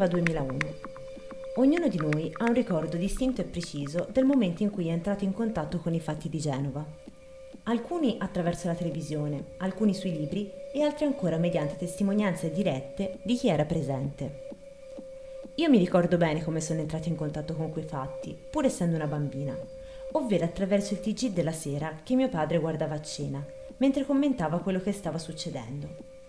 Genova 0.00 0.06
2001. 0.06 0.58
Ognuno 1.56 1.88
di 1.88 1.98
noi 1.98 2.32
ha 2.38 2.44
un 2.44 2.54
ricordo 2.54 2.96
distinto 2.96 3.42
e 3.42 3.44
preciso 3.44 4.08
del 4.10 4.24
momento 4.24 4.62
in 4.62 4.70
cui 4.70 4.88
è 4.88 4.92
entrato 4.92 5.24
in 5.24 5.34
contatto 5.34 5.78
con 5.78 5.92
i 5.92 6.00
fatti 6.00 6.30
di 6.30 6.38
Genova. 6.38 6.82
Alcuni 7.64 8.16
attraverso 8.18 8.68
la 8.68 8.74
televisione, 8.74 9.56
alcuni 9.58 9.92
sui 9.92 10.12
libri 10.12 10.50
e 10.72 10.82
altri 10.82 11.04
ancora 11.04 11.36
mediante 11.36 11.76
testimonianze 11.76 12.50
dirette 12.50 13.18
di 13.22 13.36
chi 13.36 13.48
era 13.48 13.66
presente. 13.66 14.48
Io 15.56 15.68
mi 15.68 15.76
ricordo 15.76 16.16
bene 16.16 16.42
come 16.42 16.62
sono 16.62 16.80
entrato 16.80 17.08
in 17.08 17.16
contatto 17.16 17.54
con 17.54 17.70
quei 17.70 17.84
fatti, 17.84 18.34
pur 18.50 18.64
essendo 18.64 18.96
una 18.96 19.06
bambina, 19.06 19.54
ovvero 20.12 20.44
attraverso 20.44 20.94
il 20.94 21.00
TG 21.00 21.32
della 21.32 21.52
sera 21.52 22.00
che 22.02 22.14
mio 22.14 22.30
padre 22.30 22.58
guardava 22.58 22.94
a 22.94 23.02
cena, 23.02 23.44
mentre 23.78 24.06
commentava 24.06 24.60
quello 24.60 24.80
che 24.80 24.92
stava 24.92 25.18
succedendo. 25.18 26.19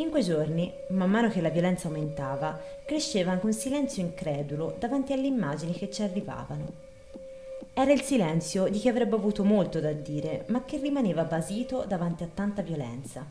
In 0.00 0.10
quei 0.10 0.22
giorni, 0.22 0.72
man 0.90 1.10
mano 1.10 1.28
che 1.28 1.40
la 1.40 1.48
violenza 1.48 1.88
aumentava, 1.88 2.56
cresceva 2.86 3.32
anche 3.32 3.46
un 3.46 3.52
silenzio 3.52 4.00
incredulo 4.00 4.76
davanti 4.78 5.12
alle 5.12 5.26
immagini 5.26 5.72
che 5.72 5.90
ci 5.90 6.02
arrivavano. 6.02 6.86
Era 7.74 7.90
il 7.90 8.02
silenzio 8.02 8.68
di 8.68 8.78
chi 8.78 8.88
avrebbe 8.88 9.16
avuto 9.16 9.42
molto 9.42 9.80
da 9.80 9.90
dire, 9.90 10.44
ma 10.48 10.64
che 10.64 10.76
rimaneva 10.78 11.24
basito 11.24 11.84
davanti 11.84 12.22
a 12.22 12.28
tanta 12.32 12.62
violenza. 12.62 13.26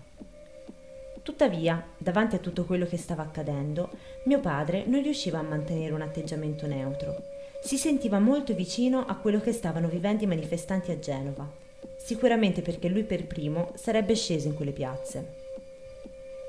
Tuttavia, 1.24 1.82
davanti 1.98 2.36
a 2.36 2.40
tutto 2.40 2.66
quello 2.66 2.86
che 2.86 2.98
stava 2.98 3.22
accadendo, 3.24 3.90
mio 4.26 4.42
padre 4.42 4.84
non 4.88 5.02
riusciva 5.02 5.40
a 5.40 5.44
mantenere 5.44 5.94
un 5.94 6.02
atteggiamento 6.02 6.68
neutro. 6.68 7.16
Si 7.62 7.78
sentiva 7.78 8.20
molto 8.20 8.54
vicino 8.54 9.06
a 9.06 9.16
quello 9.16 9.40
che 9.40 9.54
stavano 9.54 9.88
vivendo 9.88 10.26
i 10.26 10.28
manifestanti 10.28 10.92
a 10.92 11.00
Genova, 11.00 11.50
sicuramente 11.98 12.62
perché 12.62 12.90
lui 12.90 13.04
per 13.04 13.26
primo 13.26 13.72
sarebbe 13.76 14.16
sceso 14.16 14.50
in 14.50 14.54
quelle 14.54 14.74
piazze. 14.74 15.47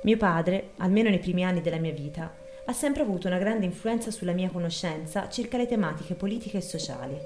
Mio 0.09 0.17
padre, 0.17 0.71
almeno 0.79 1.11
nei 1.11 1.19
primi 1.19 1.45
anni 1.45 1.61
della 1.61 1.77
mia 1.77 1.93
vita, 1.93 2.35
ha 2.65 2.73
sempre 2.73 3.03
avuto 3.03 3.27
una 3.27 3.37
grande 3.37 3.67
influenza 3.67 4.11
sulla 4.11 4.33
mia 4.33 4.49
conoscenza 4.49 5.29
circa 5.29 5.59
le 5.59 5.67
tematiche 5.67 6.15
politiche 6.15 6.57
e 6.57 6.61
sociali. 6.63 7.19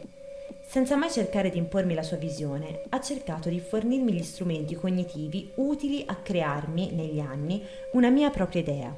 Senza 0.66 0.96
mai 0.96 1.08
cercare 1.08 1.50
di 1.50 1.58
impormi 1.58 1.94
la 1.94 2.02
sua 2.02 2.16
visione, 2.16 2.82
ha 2.88 3.00
cercato 3.00 3.48
di 3.48 3.60
fornirmi 3.60 4.12
gli 4.12 4.24
strumenti 4.24 4.74
cognitivi 4.74 5.52
utili 5.58 6.02
a 6.04 6.16
crearmi, 6.16 6.90
negli 6.90 7.20
anni, 7.20 7.64
una 7.92 8.10
mia 8.10 8.30
propria 8.30 8.62
idea. 8.62 8.92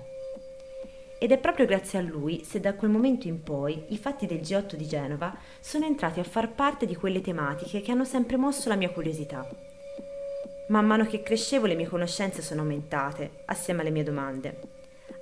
Ed 1.18 1.30
è 1.30 1.36
proprio 1.36 1.66
grazie 1.66 1.98
a 1.98 2.02
lui 2.02 2.42
se 2.42 2.60
da 2.60 2.72
quel 2.72 2.90
momento 2.90 3.28
in 3.28 3.42
poi 3.42 3.84
i 3.88 3.98
fatti 3.98 4.24
del 4.24 4.40
G8 4.40 4.76
di 4.76 4.86
Genova 4.86 5.36
sono 5.60 5.84
entrati 5.84 6.20
a 6.20 6.24
far 6.24 6.50
parte 6.54 6.86
di 6.86 6.96
quelle 6.96 7.20
tematiche 7.20 7.82
che 7.82 7.92
hanno 7.92 8.06
sempre 8.06 8.38
mosso 8.38 8.70
la 8.70 8.76
mia 8.76 8.88
curiosità 8.88 9.46
Man 10.68 10.86
mano 10.86 11.04
che 11.04 11.22
crescevo 11.22 11.66
le 11.66 11.74
mie 11.74 11.86
conoscenze 11.86 12.40
sono 12.40 12.62
aumentate, 12.62 13.42
assieme 13.44 13.82
alle 13.82 13.90
mie 13.90 14.02
domande. 14.02 14.60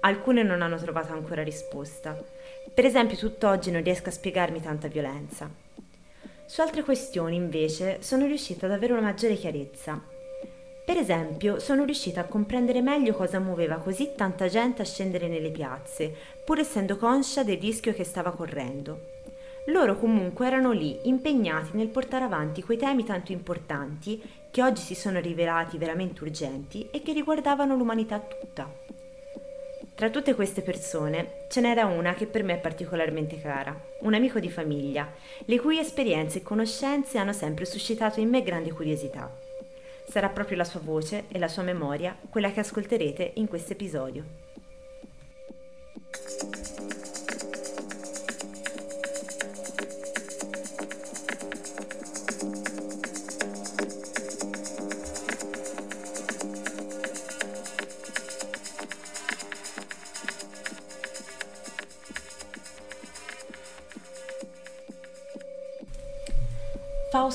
Alcune 0.01 0.45
non 0.45 0.63
hanno 0.63 0.77
trovato 0.77 1.13
ancora 1.13 1.43
risposta. 1.43 2.17
Per 2.73 2.85
esempio, 2.85 3.17
tutt'oggi 3.17 3.73
non 3.73 3.83
riesco 3.83 4.09
a 4.09 4.13
spiegarmi 4.13 4.61
tanta 4.61 4.87
violenza. 4.87 5.51
Su 6.47 6.61
altre 6.61 6.85
questioni, 6.85 7.35
invece, 7.35 8.03
sono 8.03 8.27
riuscita 8.27 8.67
ad 8.67 8.73
avere 8.73 8.93
una 8.93 9.03
maggiore 9.03 9.35
chiarezza. 9.35 10.01
Per 10.85 10.97
esempio, 10.97 11.59
sono 11.59 11.85
riuscita 11.85 12.21
a 12.21 12.27
comprendere 12.27 12.81
meglio 12.81 13.13
cosa 13.15 13.41
muoveva 13.41 13.77
così 13.77 14.13
tanta 14.17 14.47
gente 14.47 14.83
a 14.83 14.85
scendere 14.85 15.27
nelle 15.27 15.51
piazze, 15.51 16.15
pur 16.45 16.61
essendo 16.61 16.97
conscia 16.97 17.43
del 17.43 17.59
rischio 17.59 17.93
che 17.95 18.05
stava 18.05 18.31
correndo. 18.33 19.22
Loro 19.67 19.97
comunque 19.97 20.47
erano 20.47 20.73
lì, 20.73 20.99
impegnati 21.05 21.77
nel 21.77 21.87
portare 21.87 22.25
avanti 22.25 22.63
quei 22.63 22.79
temi 22.79 23.05
tanto 23.05 23.31
importanti 23.31 24.21
che 24.51 24.61
oggi 24.61 24.83
si 24.83 24.97
sono 24.97 25.21
rivelati 25.21 25.79
veramente 25.79 26.25
urgenti 26.25 26.89
e 26.91 27.01
che 27.01 27.13
riguardavano 27.13 27.77
l'umanità 27.77 28.19
tutta. 28.19 28.69
Tra 29.95 30.11
tutte 30.11 30.35
queste 30.35 30.63
persone 30.63 31.45
ce 31.49 31.61
n'era 31.61 31.85
una 31.85 32.15
che 32.15 32.27
per 32.27 32.43
me 32.43 32.55
è 32.55 32.59
particolarmente 32.59 33.41
cara, 33.41 33.79
un 34.01 34.15
amico 34.15 34.41
di 34.41 34.51
famiglia, 34.51 35.09
le 35.45 35.61
cui 35.61 35.79
esperienze 35.79 36.39
e 36.39 36.43
conoscenze 36.43 37.19
hanno 37.19 37.33
sempre 37.33 37.65
suscitato 37.65 38.19
in 38.19 38.31
me 38.31 38.43
grande 38.43 38.73
curiosità. 38.73 39.31
Sarà 40.09 40.29
proprio 40.29 40.57
la 40.57 40.65
sua 40.65 40.81
voce 40.81 41.27
e 41.29 41.39
la 41.39 41.49
sua 41.49 41.63
memoria 41.63 42.17
quella 42.29 42.51
che 42.51 42.61
ascolterete 42.61 43.33
in 43.35 43.47
questo 43.47 43.75
episodio. 43.75 44.52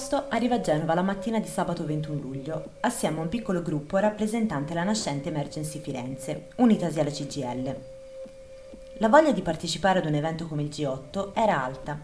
Fausto 0.08 0.34
arriva 0.34 0.56
a 0.56 0.62
Genova 0.62 0.94
la 0.94 1.02
mattina 1.02 1.38
di 1.38 1.48
sabato 1.48 1.86
21 1.86 2.22
luglio, 2.22 2.70
assieme 2.80 3.18
a 3.18 3.24
un 3.24 3.28
piccolo 3.28 3.62
gruppo 3.62 3.98
rappresentante 3.98 4.74
la 4.74 4.84
nascente 4.84 5.28
Emergency 5.28 5.80
Firenze, 5.82 6.48
unitasi 6.56 7.02
alla 7.02 7.10
CGL. 7.10 7.76
La 9.00 9.10
voglia 9.10 9.34
di 9.34 9.42
partecipare 9.42 10.00
ad 10.00 10.06
un 10.06 10.14
evento 10.14 10.48
come 10.48 10.62
il 10.62 10.70
G8 10.70 11.32
era 11.34 11.62
alta. 11.62 12.00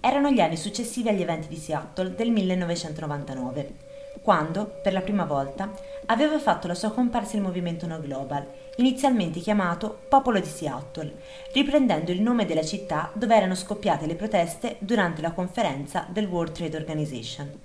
Erano 0.00 0.30
gli 0.30 0.40
anni 0.40 0.56
successivi 0.56 1.08
agli 1.08 1.22
eventi 1.22 1.46
di 1.46 1.56
Seattle 1.56 2.16
del 2.16 2.32
1999, 2.32 3.74
quando, 4.22 4.80
per 4.82 4.92
la 4.92 5.00
prima 5.00 5.24
volta, 5.24 5.70
aveva 6.06 6.40
fatto 6.40 6.66
la 6.66 6.74
sua 6.74 6.90
comparsa 6.90 7.36
il 7.36 7.42
movimento 7.42 7.86
No 7.86 8.00
Global 8.00 8.44
inizialmente 8.76 9.40
chiamato 9.40 10.02
Popolo 10.08 10.40
di 10.40 10.48
Seattle, 10.48 11.20
riprendendo 11.52 12.12
il 12.12 12.22
nome 12.22 12.46
della 12.46 12.64
città 12.64 13.10
dove 13.14 13.34
erano 13.34 13.54
scoppiate 13.54 14.06
le 14.06 14.14
proteste 14.14 14.76
durante 14.78 15.20
la 15.20 15.32
conferenza 15.32 16.06
del 16.08 16.26
World 16.26 16.52
Trade 16.52 16.76
Organization. 16.76 17.60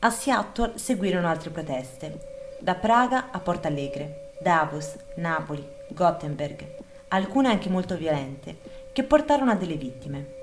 A 0.00 0.10
Seattle 0.10 0.72
seguirono 0.76 1.28
altre 1.28 1.50
proteste, 1.50 2.56
da 2.60 2.74
Praga 2.74 3.30
a 3.30 3.38
Porto 3.38 3.68
Alegre, 3.68 4.32
Davos, 4.40 4.96
Napoli, 5.16 5.64
Gothenburg, 5.90 6.66
alcune 7.08 7.48
anche 7.48 7.68
molto 7.68 7.96
violente, 7.96 8.56
che 8.92 9.04
portarono 9.04 9.52
a 9.52 9.54
delle 9.54 9.76
vittime. 9.76 10.40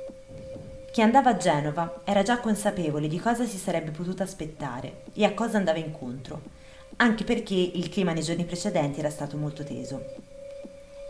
Chi 0.91 1.01
andava 1.01 1.31
a 1.31 1.37
Genova 1.37 2.01
era 2.03 2.23
già 2.23 2.39
consapevole 2.39 3.07
di 3.07 3.19
cosa 3.19 3.45
si 3.45 3.57
sarebbe 3.57 3.91
potuto 3.91 4.23
aspettare 4.23 5.03
e 5.13 5.23
a 5.23 5.33
cosa 5.33 5.57
andava 5.57 5.77
incontro, 5.77 6.41
anche 7.01 7.23
perché 7.23 7.55
il 7.55 7.87
clima 7.89 8.11
nei 8.11 8.23
giorni 8.23 8.43
precedenti 8.43 8.99
era 8.99 9.09
stato 9.09 9.37
molto 9.37 9.63
teso. 9.63 10.03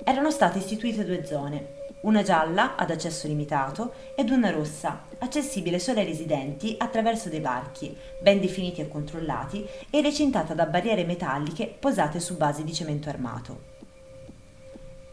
Erano 0.03 0.29
state 0.29 0.59
istituite 0.59 1.03
due 1.03 1.25
zone, 1.25 1.77
una 2.01 2.21
gialla 2.21 2.75
ad 2.75 2.91
accesso 2.91 3.27
limitato 3.27 3.93
ed 4.15 4.29
una 4.29 4.51
rossa, 4.51 5.05
accessibile 5.17 5.79
solo 5.79 5.99
ai 5.99 6.05
residenti 6.05 6.75
attraverso 6.77 7.29
dei 7.29 7.41
varchi, 7.41 7.95
ben 8.21 8.39
definiti 8.39 8.81
e 8.81 8.87
controllati, 8.87 9.65
e 9.89 10.01
recintata 10.01 10.53
da 10.53 10.67
barriere 10.67 11.05
metalliche 11.05 11.67
posate 11.67 12.19
su 12.19 12.37
basi 12.37 12.63
di 12.63 12.73
cemento 12.73 13.09
armato. 13.09 13.77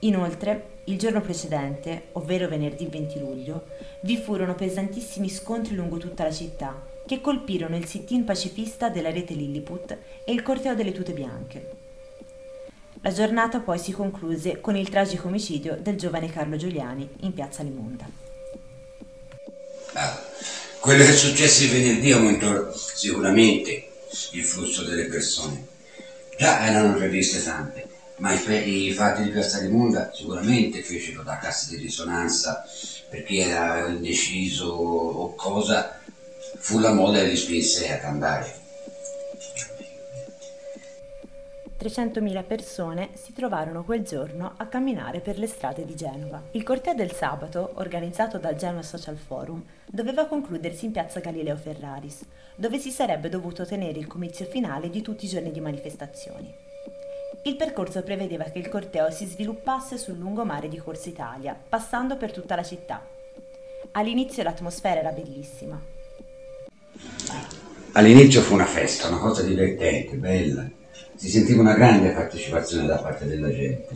Inoltre, 0.01 0.83
il 0.85 0.99
giorno 0.99 1.23
precedente, 1.23 2.09
ovvero 2.13 2.49
venerdì 2.49 2.87
20 2.87 3.19
luglio, 3.19 3.65
vi 4.03 4.19
furono 4.19 4.55
pesantissimi 4.55 5.31
scontri 5.31 5.75
lungo 5.75 5.97
tutta 5.97 6.25
la 6.25 6.31
città, 6.31 6.95
che 7.07 7.21
colpirono 7.21 7.77
il 7.77 7.87
sit-in 7.87 8.25
pacifista 8.25 8.89
della 8.89 9.11
rete 9.11 9.35
Lilliput 9.35 9.97
e 10.25 10.33
il 10.33 10.43
corteo 10.43 10.75
delle 10.75 10.93
tute 10.93 11.13
bianche. 11.13 11.71
La 13.03 13.13
giornata 13.13 13.61
poi 13.61 13.79
si 13.79 13.93
concluse 13.93 14.61
con 14.61 14.77
il 14.77 14.89
tragico 14.89 15.29
omicidio 15.29 15.79
del 15.81 15.97
giovane 15.97 16.29
Carlo 16.29 16.57
Giuliani 16.57 17.09
in 17.21 17.33
piazza 17.33 17.63
Limonda. 17.63 18.05
Ah, 19.93 20.21
quello 20.81 21.05
che 21.05 21.11
è 21.11 21.17
successo 21.17 21.69
venerdì 21.69 22.11
aumentò 22.11 22.73
sicuramente 22.75 23.89
il 24.33 24.43
flusso 24.45 24.83
delle 24.83 25.05
persone. 25.05 25.67
Già 26.37 26.67
erano 26.67 26.95
previste 26.97 27.43
tante, 27.43 27.87
ma 28.17 28.33
i, 28.33 28.87
i 28.87 28.93
fatti 28.93 29.23
di 29.23 29.31
piazza 29.31 29.61
Limonda 29.61 30.11
sicuramente 30.13 30.83
fecero 30.83 31.23
da 31.23 31.39
cassa 31.39 31.71
di 31.71 31.77
risonanza 31.77 32.65
perché 33.09 33.37
era 33.37 33.87
indeciso 33.87 34.67
o 34.67 35.35
cosa 35.35 35.96
fu 36.59 36.79
la 36.79 36.93
moda 36.93 37.19
e 37.19 37.27
li 37.27 37.37
spinse 37.37 37.93
ad 37.93 38.05
andare. 38.05 38.65
300.000 41.79 42.43
persone 42.45 43.11
si 43.13 43.33
trovarono 43.33 43.85
quel 43.85 44.03
giorno 44.03 44.55
a 44.57 44.67
camminare 44.67 45.21
per 45.21 45.39
le 45.39 45.47
strade 45.47 45.85
di 45.85 45.95
Genova. 45.95 46.43
Il 46.53 46.63
corteo 46.63 46.95
del 46.95 47.13
sabato, 47.13 47.73
organizzato 47.75 48.39
dal 48.39 48.57
Genova 48.57 48.83
Social 48.83 49.17
Forum, 49.17 49.65
doveva 49.87 50.27
concludersi 50.27 50.87
in 50.87 50.93
piazza 50.93 51.21
Galileo 51.21 51.57
Ferraris, 51.57 52.25
dove 52.57 52.79
si 52.79 52.91
sarebbe 52.91 53.29
dovuto 53.29 53.65
tenere 53.65 53.99
il 53.99 54.07
comizio 54.07 54.47
finale 54.47 54.91
di 54.91 55.03
tutti 55.03 55.27
i 55.27 55.29
giorni 55.29 55.53
di 55.53 55.61
manifestazioni. 55.61 56.53
Il 57.45 57.55
percorso 57.55 58.03
prevedeva 58.03 58.45
che 58.45 58.59
il 58.59 58.69
corteo 58.69 59.11
si 59.11 59.27
sviluppasse 59.27 59.99
sul 59.99 60.19
lungomare 60.19 60.69
di 60.69 60.79
Corsa 60.79 61.09
Italia, 61.09 61.57
passando 61.69 62.17
per 62.17 62.33
tutta 62.33 62.57
la 62.57 62.65
città. 62.65 63.07
All'inizio 63.93 64.43
l'atmosfera 64.43 65.01
era 65.01 65.13
bellissima, 65.13 65.81
All'inizio 67.97 68.43
fu 68.43 68.53
una 68.53 68.67
festa, 68.67 69.09
una 69.09 69.17
cosa 69.17 69.41
divertente, 69.41 70.17
bella. 70.17 70.69
Si 71.15 71.31
sentiva 71.31 71.63
una 71.63 71.73
grande 71.73 72.11
partecipazione 72.11 72.87
da 72.87 72.99
parte 72.99 73.25
della 73.25 73.51
gente. 73.51 73.89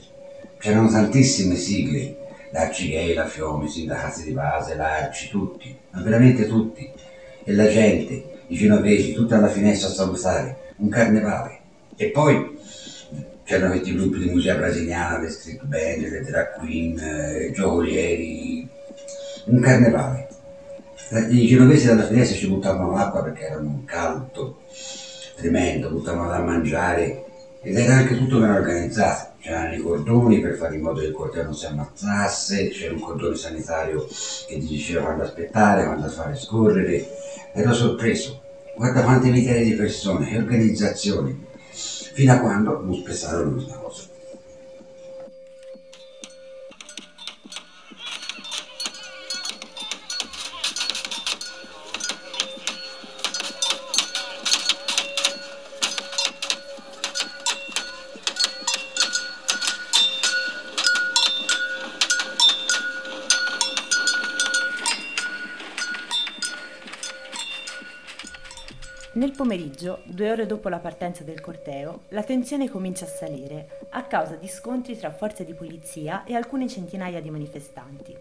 c'erano 0.59 0.89
tantissime 0.89 1.55
sigle, 1.55 2.17
l'Arci 2.51 2.89
Gay, 2.89 3.13
la 3.13 3.27
Fiomi, 3.27 3.67
i 3.67 3.69
sindacati 3.69 4.23
di 4.23 4.31
base, 4.31 4.75
l'Arci, 4.75 5.29
tutti, 5.29 5.77
ma 5.91 6.01
veramente 6.01 6.47
tutti. 6.47 6.91
E 7.45 7.53
la 7.53 7.69
gente, 7.69 8.39
i 8.47 8.57
genovesi, 8.57 9.13
tutta 9.13 9.37
alla 9.37 9.51
finestra 9.51 9.91
a 9.91 9.93
salutare, 9.93 10.73
un 10.77 10.89
carnevale. 10.89 11.59
E 11.95 12.07
poi 12.07 12.57
c'erano 13.45 13.73
questi 13.73 13.95
gruppi 13.95 14.21
di 14.21 14.31
musica 14.31 14.55
brasiliana, 14.55 15.19
le 15.19 15.29
street 15.29 15.63
band, 15.65 16.09
le 16.09 16.23
drag 16.23 16.55
queen, 16.55 16.99
eh, 16.99 17.47
i 17.49 17.53
giocolieri, 17.53 18.67
un 19.45 19.61
carnevale. 19.61 20.30
I 21.13 21.45
genovesi 21.49 21.87
dalla 21.87 22.07
finestra 22.07 22.37
ci 22.37 22.47
buttavano 22.47 22.93
l'acqua 22.93 23.25
perché 23.25 23.47
era 23.47 23.59
un 23.59 23.85
caldo 23.85 24.61
tremendo, 25.35 25.91
buttavano 25.91 26.31
da 26.31 26.39
mangiare 26.39 27.25
ed 27.63 27.77
era 27.77 27.95
anche 27.95 28.17
tutto 28.17 28.39
ben 28.39 28.51
organizzato. 28.51 29.33
C'erano 29.41 29.75
i 29.75 29.79
cordoni 29.79 30.39
per 30.39 30.55
fare 30.55 30.77
in 30.77 30.83
modo 30.83 31.01
che 31.01 31.07
il 31.07 31.13
corteo 31.13 31.43
non 31.43 31.55
si 31.57 31.67
ammazzasse, 31.67 32.69
c'era 32.69 32.95
un 32.95 33.01
cordone 33.01 33.35
sanitario 33.35 34.07
che 34.07 34.59
ti 34.59 34.67
diceva 34.69 35.03
quando 35.03 35.25
aspettare, 35.25 35.85
quando 35.85 36.07
fare 36.07 36.37
scorrere. 36.37 37.05
Ero 37.55 37.73
sorpreso. 37.73 38.41
Guarda 38.77 39.03
quante 39.03 39.31
migliaia 39.31 39.65
di 39.65 39.75
persone, 39.75 40.29
che 40.29 40.39
organizzazioni, 40.39 41.45
fino 41.73 42.33
a 42.33 42.39
quando 42.39 42.83
non 42.85 42.95
spessarono 42.95 43.55
questa 43.55 43.75
cosa. 43.75 44.10
Pomeriggio, 69.81 70.03
due 70.05 70.31
ore 70.31 70.47
dopo 70.47 70.69
la 70.69 70.79
partenza 70.79 71.25
del 71.25 71.41
corteo, 71.41 72.03
la 72.09 72.23
tensione 72.23 72.69
comincia 72.69 73.07
a 73.07 73.09
salire 73.09 73.87
a 73.91 74.05
causa 74.05 74.35
di 74.35 74.49
scontri 74.49 74.99
tra 74.99 75.11
forze 75.11 75.45
di 75.45 75.55
polizia 75.55 76.25
e 76.25 76.35
alcune 76.35 76.69
centinaia 76.69 77.21
di 77.21 77.31
manifestanti. 77.31 78.17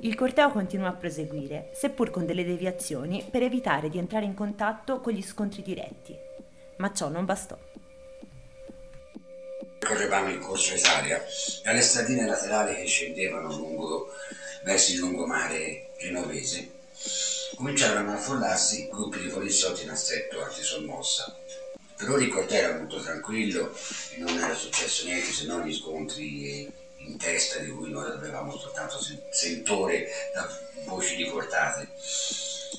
Il 0.00 0.14
corteo 0.14 0.50
continua 0.50 0.88
a 0.88 0.92
proseguire, 0.92 1.70
seppur 1.72 2.10
con 2.10 2.26
delle 2.26 2.44
deviazioni 2.44 3.26
per 3.28 3.42
evitare 3.42 3.88
di 3.88 3.98
entrare 3.98 4.26
in 4.26 4.34
contatto 4.34 5.00
con 5.00 5.12
gli 5.12 5.22
scontri 5.22 5.62
diretti. 5.62 6.14
Ma 6.76 6.92
ciò 6.92 7.08
non 7.08 7.24
bastò. 7.24 7.56
Correvamo 9.78 10.30
in 10.30 10.40
Corso 10.40 10.74
Italia, 10.74 11.22
dalle 11.64 11.80
stradine 11.80 12.26
laterali 12.26 12.74
che 12.74 12.86
scendevano 12.86 13.48
lungo, 13.48 14.08
verso 14.64 14.92
il 14.92 14.98
lungomare 14.98 15.90
genovese 15.98 16.75
cominciarono 17.54 18.10
a 18.10 18.14
affollarsi 18.14 18.88
gruppi 18.88 19.20
di 19.20 19.28
poliziotti 19.28 19.84
in 19.84 19.90
assetto 19.90 20.42
antisommossa. 20.42 21.36
Per 21.96 22.10
ora 22.10 22.22
il 22.22 22.28
corteo 22.28 22.58
era 22.58 22.78
molto 22.78 23.00
tranquillo 23.00 23.74
e 24.10 24.18
non 24.18 24.36
era 24.36 24.54
successo 24.54 25.04
niente 25.04 25.32
se 25.32 25.46
non 25.46 25.62
gli 25.62 25.74
scontri 25.74 26.70
in 26.96 27.16
testa 27.16 27.58
di 27.60 27.70
cui 27.70 27.90
noi 27.90 28.10
avevamo 28.10 28.56
soltanto 28.58 28.98
sentore 29.30 30.08
da 30.34 30.48
voci 30.84 31.14
riportate. 31.14 31.88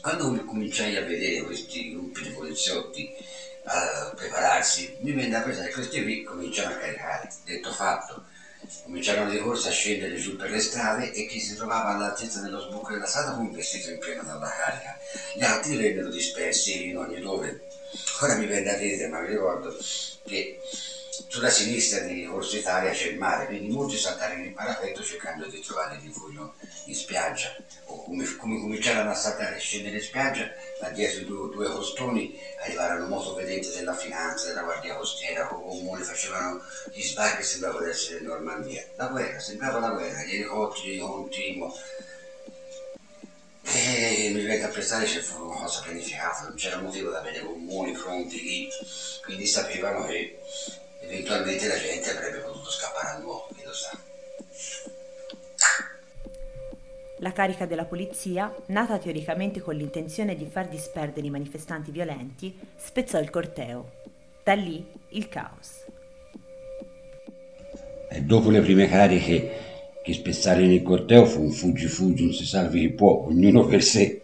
Quando 0.01 0.43
cominciai 0.45 0.95
a 0.97 1.03
vedere 1.03 1.41
questi 1.43 1.91
gruppi 1.91 2.23
di 2.23 2.29
poliziotti 2.29 3.15
a 3.63 4.13
prepararsi, 4.15 4.97
mi 5.01 5.13
venne 5.13 5.35
a 5.35 5.41
pensare 5.41 5.67
che 5.67 5.73
questi 5.73 6.03
qui 6.03 6.23
cominciano 6.23 6.75
a 6.75 6.77
caricare. 6.77 7.29
Detto 7.43 7.71
fatto, 7.71 8.25
Cominciarono 8.83 9.29
di 9.29 9.39
corsa 9.39 9.69
a 9.69 9.71
scendere 9.71 10.15
giù 10.15 10.35
per 10.35 10.49
le 10.49 10.59
strade 10.59 11.11
e 11.11 11.25
chi 11.25 11.39
si 11.39 11.55
trovava 11.55 11.95
all'altezza 11.95 12.39
dello 12.41 12.59
sbocco 12.59 12.93
della 12.93 13.05
strada 13.05 13.33
fu 13.33 13.41
un 13.41 13.51
vestito 13.51 13.89
in 13.89 13.99
pieno 13.99 14.23
dalla 14.23 14.49
carica. 14.49 14.97
Gli 15.35 15.43
altri 15.43 15.75
vennero 15.75 16.09
dispersi 16.09 16.87
in 16.89 16.97
ogni 16.97 17.19
dove. 17.19 17.61
Ora 18.21 18.35
mi 18.35 18.45
venne 18.45 18.71
a 18.71 18.77
dire, 18.77 19.07
ma 19.07 19.19
mi 19.19 19.27
ricordo 19.27 19.75
che 20.25 20.59
sulla 21.27 21.49
sinistra 21.49 22.01
di 22.01 22.25
Corso 22.25 22.57
Italia 22.57 22.91
c'è 22.91 23.07
il 23.07 23.17
mare, 23.17 23.47
quindi 23.47 23.73
molti 23.73 23.97
saltarono 23.97 24.43
in 24.43 24.53
parapetto 24.53 25.01
cercando 25.01 25.47
di 25.47 25.59
trovare 25.61 25.99
rifugio 25.99 26.53
in 26.85 26.95
spiaggia, 26.95 27.55
o 27.85 28.03
come, 28.03 28.23
come 28.35 28.59
cominciarono 28.59 29.09
a 29.09 29.15
saltare 29.15 29.55
e 29.55 29.59
scendere 29.59 29.95
in 29.95 30.01
spiaggia, 30.01 30.47
da 30.79 30.89
dietro 30.89 31.25
due, 31.25 31.49
due 31.49 31.71
costoni 31.71 32.39
arrivarono 32.63 33.07
motovedenti 33.07 33.71
della 33.71 33.95
finanza, 33.95 34.47
della 34.47 34.61
guardia 34.61 34.95
costiera, 34.95 35.51
o 35.51 35.61
comune, 35.61 36.03
facevano 36.03 36.61
gli 36.93 37.01
sbarchi, 37.01 37.43
sembrava 37.43 37.83
di 37.83 37.89
essere 37.89 38.19
in 38.19 38.25
Normandia. 38.25 38.85
La 38.95 39.07
guerra, 39.07 39.39
sembrava 39.39 39.79
la 39.79 39.89
guerra, 39.89 40.23
gli 40.23 40.35
elicotteri 40.35 40.99
continuo. 40.99 41.73
E 43.69 44.31
mi 44.33 44.45
venne 44.45 44.63
a 44.63 44.69
pensare 44.69 45.05
che 45.05 45.19
fu 45.19 45.43
una 45.43 45.55
cosa 45.55 45.81
pianificata, 45.81 46.43
non 46.43 46.55
c'era 46.55 46.77
motivo 46.77 47.09
da 47.09 47.19
avere 47.19 47.41
comuni 47.41 47.91
pronti 47.91 48.41
lì, 48.41 48.69
quindi 49.25 49.45
sapevano 49.45 50.05
che 50.05 50.39
eventualmente 51.07 51.67
la 51.67 51.77
gente 51.77 52.09
avrebbe 52.09 52.39
potuto 52.39 52.69
scappare 52.69 53.15
a 53.15 53.19
nuovo, 53.19 53.47
chi 53.55 53.63
lo 53.63 53.73
sa. 53.73 53.99
La 57.19 57.31
carica 57.31 57.65
della 57.65 57.85
polizia, 57.85 58.53
nata 58.67 58.99
teoricamente 58.99 59.59
con 59.59 59.75
l'intenzione 59.75 60.35
di 60.35 60.45
far 60.45 60.67
disperdere 60.67 61.25
i 61.25 61.31
manifestanti 61.31 61.89
violenti, 61.89 62.55
spezzò 62.75 63.19
il 63.19 63.31
corteo. 63.31 63.91
Da 64.43 64.53
lì 64.53 64.85
il 65.09 65.27
caos. 65.27 65.85
E 68.09 68.21
dopo 68.21 68.49
le 68.49 68.61
prime 68.61 68.87
cariche 68.87 69.65
che 70.03 70.13
spezzarono 70.13 70.71
il 70.71 70.83
corteo 70.83 71.25
fu 71.25 71.41
un 71.41 71.51
fuggi-fuggi, 71.51 72.23
non 72.23 72.33
si 72.33 72.45
salvi 72.45 72.81
chi 72.81 72.89
può, 72.91 73.25
ognuno 73.25 73.65
per 73.65 73.83
sé. 73.83 74.21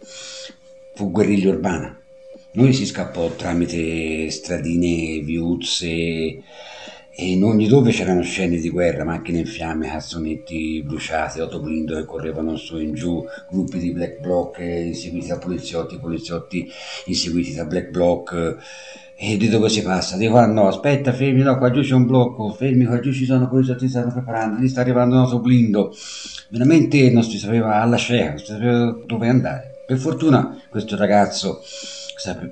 Fu 0.94 1.10
guerriglia 1.10 1.50
urbana. 1.50 2.03
Noi 2.56 2.72
si 2.72 2.86
scappò 2.86 3.30
tramite 3.30 4.30
stradine, 4.30 5.18
viuzze, 5.24 5.86
e 5.86 6.42
in 7.16 7.42
ogni 7.42 7.66
dove 7.66 7.90
c'erano 7.90 8.22
scene 8.22 8.58
di 8.58 8.70
guerra, 8.70 9.02
macchine 9.02 9.38
in 9.38 9.46
fiamme, 9.46 9.88
cassonetti 9.88 10.80
bruciati, 10.86 11.40
autoblindo 11.40 11.96
che 11.96 12.04
correvano 12.04 12.56
su 12.56 12.76
e 12.76 12.82
in 12.82 12.94
giù, 12.94 13.24
gruppi 13.50 13.78
di 13.78 13.90
black 13.90 14.20
bloc 14.20 14.58
inseguiti 14.60 15.26
da 15.26 15.38
poliziotti, 15.38 15.98
poliziotti 15.98 16.70
inseguiti 17.06 17.54
da 17.54 17.64
black 17.64 17.90
bloc. 17.90 18.56
E 19.16 19.36
di 19.36 19.48
dove 19.48 19.68
si 19.68 19.82
passa? 19.82 20.16
Dico, 20.16 20.36
ah 20.36 20.46
no, 20.46 20.68
aspetta, 20.68 21.12
fermi, 21.12 21.42
no, 21.42 21.58
qua 21.58 21.72
giù 21.72 21.80
c'è 21.80 21.94
un 21.94 22.06
blocco, 22.06 22.52
fermi, 22.52 22.84
qua 22.84 23.00
giù 23.00 23.12
ci 23.12 23.24
sono 23.24 23.48
poliziotti 23.48 23.86
che 23.86 23.90
stanno 23.90 24.12
preparando, 24.12 24.60
lì 24.60 24.68
sta 24.68 24.80
arrivando 24.80 25.16
un 25.16 25.22
autoblindo. 25.22 25.92
Veramente 26.50 27.10
non 27.10 27.24
si 27.24 27.36
sapeva 27.36 27.80
alla 27.80 27.96
cieca, 27.96 28.28
non 28.28 28.38
si 28.38 28.46
sapeva 28.46 28.96
dove 29.04 29.26
andare. 29.26 29.82
Per 29.84 29.98
fortuna 29.98 30.56
questo 30.70 30.96
ragazzo 30.96 31.60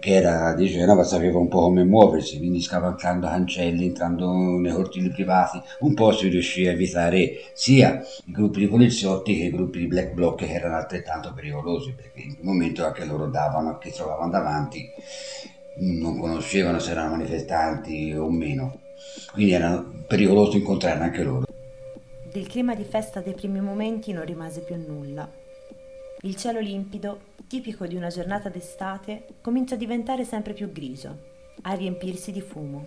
che 0.00 0.10
era 0.10 0.54
di 0.54 0.66
Genova 0.68 1.02
sapeva 1.02 1.38
un 1.38 1.48
po' 1.48 1.62
come 1.62 1.84
muoversi, 1.84 2.38
quindi 2.38 2.60
scavalcando 2.60 3.26
cancelli, 3.26 3.86
entrando 3.86 4.30
nei 4.58 4.72
cortili 4.72 5.08
privati, 5.08 5.60
un 5.80 5.94
po' 5.94 6.12
si 6.12 6.28
riuscì 6.28 6.66
a 6.66 6.72
evitare 6.72 7.40
sia 7.54 8.02
i 8.26 8.32
gruppi 8.32 8.60
di 8.60 8.68
poliziotti 8.68 9.36
che 9.36 9.44
i 9.44 9.50
gruppi 9.50 9.78
di 9.78 9.86
black 9.86 10.12
bloc 10.12 10.44
che 10.44 10.52
erano 10.52 10.76
altrettanto 10.76 11.32
pericolosi, 11.34 11.94
perché 11.94 12.20
in 12.20 12.34
quel 12.34 12.44
momento 12.44 12.84
anche 12.84 13.04
loro 13.04 13.26
davano 13.28 13.70
a 13.70 13.78
chi 13.78 13.90
trovavano 13.90 14.30
davanti, 14.30 14.90
non 15.76 16.18
conoscevano 16.18 16.78
se 16.78 16.90
erano 16.90 17.16
manifestanti 17.16 18.12
o 18.12 18.30
meno, 18.30 18.80
quindi 19.32 19.52
era 19.52 19.82
pericoloso 20.06 20.56
incontrarne 20.56 21.04
anche 21.04 21.22
loro. 21.22 21.46
Del 22.30 22.46
clima 22.46 22.74
di 22.74 22.84
festa 22.84 23.20
dei 23.20 23.34
primi 23.34 23.60
momenti 23.60 24.12
non 24.12 24.24
rimase 24.24 24.60
più 24.60 24.76
nulla. 24.76 25.40
Il 26.24 26.36
cielo 26.36 26.60
limpido 26.60 27.18
tipico 27.48 27.84
di 27.84 27.96
una 27.96 28.06
giornata 28.06 28.48
d'estate, 28.48 29.24
comincia 29.40 29.74
a 29.74 29.78
diventare 29.78 30.24
sempre 30.24 30.52
più 30.52 30.70
grigio, 30.70 31.18
a 31.62 31.72
riempirsi 31.74 32.30
di 32.30 32.40
fumo. 32.40 32.84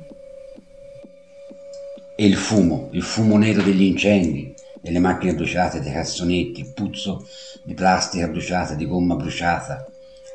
E 2.16 2.26
il 2.26 2.36
fumo, 2.36 2.88
il 2.94 3.02
fumo 3.02 3.38
nero 3.38 3.62
degli 3.62 3.82
incendi, 3.82 4.54
delle 4.80 5.00
macchine 5.00 5.36
bruciate, 5.36 5.82
dei 5.82 5.92
cassonetti, 5.92 6.62
il 6.62 6.72
puzzo 6.74 7.28
di 7.62 7.74
plastica 7.74 8.30
bruciata, 8.30 8.74
di 8.74 8.86
gomma 8.86 9.18
bruciata, 9.18 9.86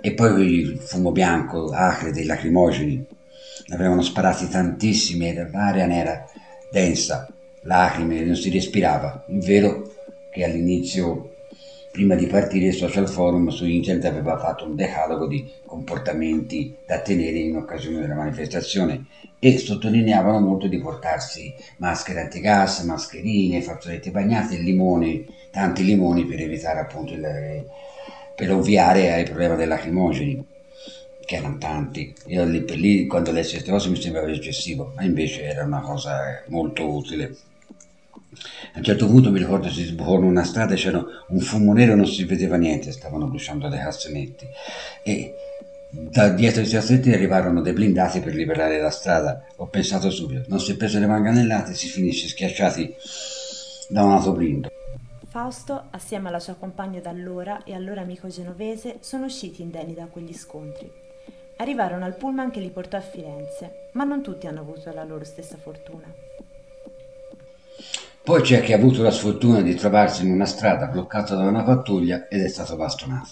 e 0.03 0.13
poi 0.13 0.59
il 0.59 0.79
fumo 0.79 1.11
bianco, 1.11 1.71
acre 1.71 2.13
dei 2.13 2.27
lacrimogeni. 2.27 2.97
Ne 3.69 3.75
avevano 3.75 4.03
sparati 4.03 4.47
tantissimi 4.47 5.27
e 5.27 5.49
l'aria 5.51 5.87
nera, 5.87 6.27
densa, 6.71 7.33
lacrime, 7.63 8.23
non 8.25 8.37
si 8.37 8.51
respirava. 8.51 9.25
Il 9.29 9.41
vero 9.41 9.91
che 10.31 10.45
all'inizio 10.45 11.37
Prima 11.93 12.15
di 12.15 12.27
partire 12.27 12.67
il 12.67 12.75
Social 12.75 13.09
Forum 13.09 13.49
su 13.49 13.67
internet 13.67 14.05
aveva 14.05 14.39
fatto 14.39 14.65
un 14.65 14.77
decalogo 14.77 15.27
di 15.27 15.51
comportamenti 15.65 16.77
da 16.87 17.01
tenere 17.01 17.39
in 17.39 17.57
occasione 17.57 18.01
della 18.01 18.15
manifestazione 18.15 19.07
e 19.41 19.59
sottolineavano 19.59 20.39
molto 20.39 20.69
di 20.69 20.79
portarsi 20.79 21.53
maschere 21.79 22.21
antigas, 22.21 22.81
mascherine, 22.85 23.61
fazzoletti 23.61 24.11
bagnate, 24.11 24.59
limoni, 24.59 25.27
tanti 25.51 25.85
limoni 25.85 26.27
per 26.27 26.41
evitare 26.41 26.79
appunto 26.79 27.13
il, 27.13 27.67
per 28.37 28.53
ovviare 28.53 29.13
ai 29.13 29.25
problemi 29.25 29.57
dei 29.57 29.67
lacrimogeni 29.67 30.47
che 31.27 31.37
erano 31.37 31.59
tanti. 31.59 32.15
Io 32.27 32.45
lì 32.45 32.63
per 32.63 32.77
lì 32.77 33.07
quando 33.07 33.33
lessi 33.33 33.55
queste 33.55 33.71
cose 33.71 33.89
mi 33.89 34.01
sembrava 34.01 34.31
eccessivo, 34.31 34.93
ma 34.95 35.03
invece 35.03 35.43
era 35.43 35.65
una 35.65 35.81
cosa 35.81 36.43
molto 36.47 36.89
utile. 36.89 37.37
A 38.75 38.79
un 38.79 38.85
certo 38.85 39.07
punto 39.07 39.33
mi 39.33 39.39
ricordo 39.39 39.69
si 39.69 39.83
sbucò 39.85 40.15
in 40.15 40.25
una 40.25 40.45
strada 40.45 40.75
c'era 40.75 41.05
un 41.29 41.41
fumo 41.41 41.73
nero, 41.73 41.97
non 41.97 42.07
si 42.07 42.25
vedeva 42.25 42.57
niente, 42.57 42.93
stavano 42.93 43.27
bruciando 43.27 43.69
dei 43.69 43.81
cassonetti. 43.81 44.47
E 45.03 45.35
da 45.91 46.29
dietro 46.29 46.63
i 46.63 46.69
cassonetti 46.69 47.13
arrivarono 47.13 47.61
dei 47.61 47.73
blindati 47.73 48.21
per 48.21 48.35
liberare 48.35 48.81
la 48.81 48.91
strada. 48.91 49.45
Ho 49.57 49.67
pensato 49.67 50.11
subito, 50.11 50.45
non 50.47 50.61
si 50.61 50.73
è 50.73 50.77
preso 50.77 51.01
le 51.01 51.07
manganellate, 51.07 51.75
si 51.75 51.89
finisce 51.89 52.29
schiacciati 52.29 52.95
da 53.89 54.05
un 54.05 54.13
autoblindo. 54.13 54.71
Fausto, 55.27 55.85
assieme 55.91 56.29
alla 56.29 56.41
sua 56.41 56.55
compagna 56.55 57.01
d'allora 57.01 57.65
e 57.65 57.75
allora 57.75 58.03
amico 58.03 58.29
genovese, 58.29 58.99
sono 59.01 59.25
usciti 59.27 59.63
indenni 59.63 59.95
da 59.95 60.07
quegli 60.07 60.35
scontri. 60.35 60.91
Arrivarono 61.57 62.05
al 62.05 62.17
pullman 62.17 62.51
che 62.51 62.61
li 62.61 62.71
portò 62.71 62.97
a 62.97 63.01
Firenze, 63.01 63.91
ma 63.93 64.05
non 64.05 64.23
tutti 64.23 64.47
hanno 64.47 64.61
avuto 64.61 64.93
la 64.93 65.05
loro 65.05 65.25
stessa 65.25 65.57
fortuna. 65.57 66.07
Poi 68.31 68.43
c'è 68.43 68.63
chi 68.63 68.73
ha 68.73 68.77
avuto 68.77 69.03
la 69.03 69.11
sfortuna 69.11 69.61
di 69.61 69.75
trovarsi 69.75 70.25
in 70.25 70.31
una 70.31 70.45
strada 70.45 70.87
bloccata 70.87 71.35
da 71.35 71.43
una 71.43 71.65
pattuglia 71.65 72.29
ed 72.29 72.43
è 72.43 72.47
stato 72.47 72.77
bastonato. 72.77 73.31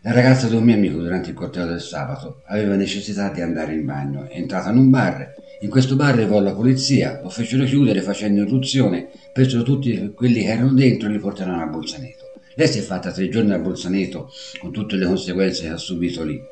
La 0.00 0.10
ragazza 0.10 0.48
di 0.48 0.56
un 0.56 0.64
mio 0.64 0.74
amico 0.74 0.98
durante 0.98 1.28
il 1.28 1.36
corteo 1.36 1.64
del 1.64 1.80
sabato 1.80 2.42
aveva 2.46 2.74
necessità 2.74 3.28
di 3.28 3.40
andare 3.40 3.72
in 3.72 3.84
bagno. 3.84 4.28
È 4.28 4.36
entrata 4.36 4.70
in 4.70 4.78
un 4.78 4.90
bar. 4.90 5.34
In 5.60 5.70
questo 5.70 5.94
bar 5.94 6.14
arrivò 6.14 6.40
la 6.40 6.54
polizia, 6.54 7.20
lo 7.22 7.28
fecero 7.28 7.62
chiudere 7.62 8.00
facendo 8.00 8.42
irruzione, 8.42 9.10
presero 9.32 9.62
tutti 9.62 10.10
quelli 10.12 10.42
che 10.42 10.48
erano 10.48 10.72
dentro 10.72 11.08
e 11.08 11.12
li 11.12 11.18
portarono 11.20 11.62
a 11.62 11.66
Bolzaneto. 11.66 12.32
Lei 12.56 12.66
si 12.66 12.80
è 12.80 12.82
fatta 12.82 13.12
tre 13.12 13.28
giorni 13.28 13.52
a 13.52 13.60
Bolzaneto 13.60 14.28
con 14.58 14.72
tutte 14.72 14.96
le 14.96 15.06
conseguenze 15.06 15.66
che 15.66 15.68
ha 15.68 15.76
subito 15.76 16.24
lì. 16.24 16.42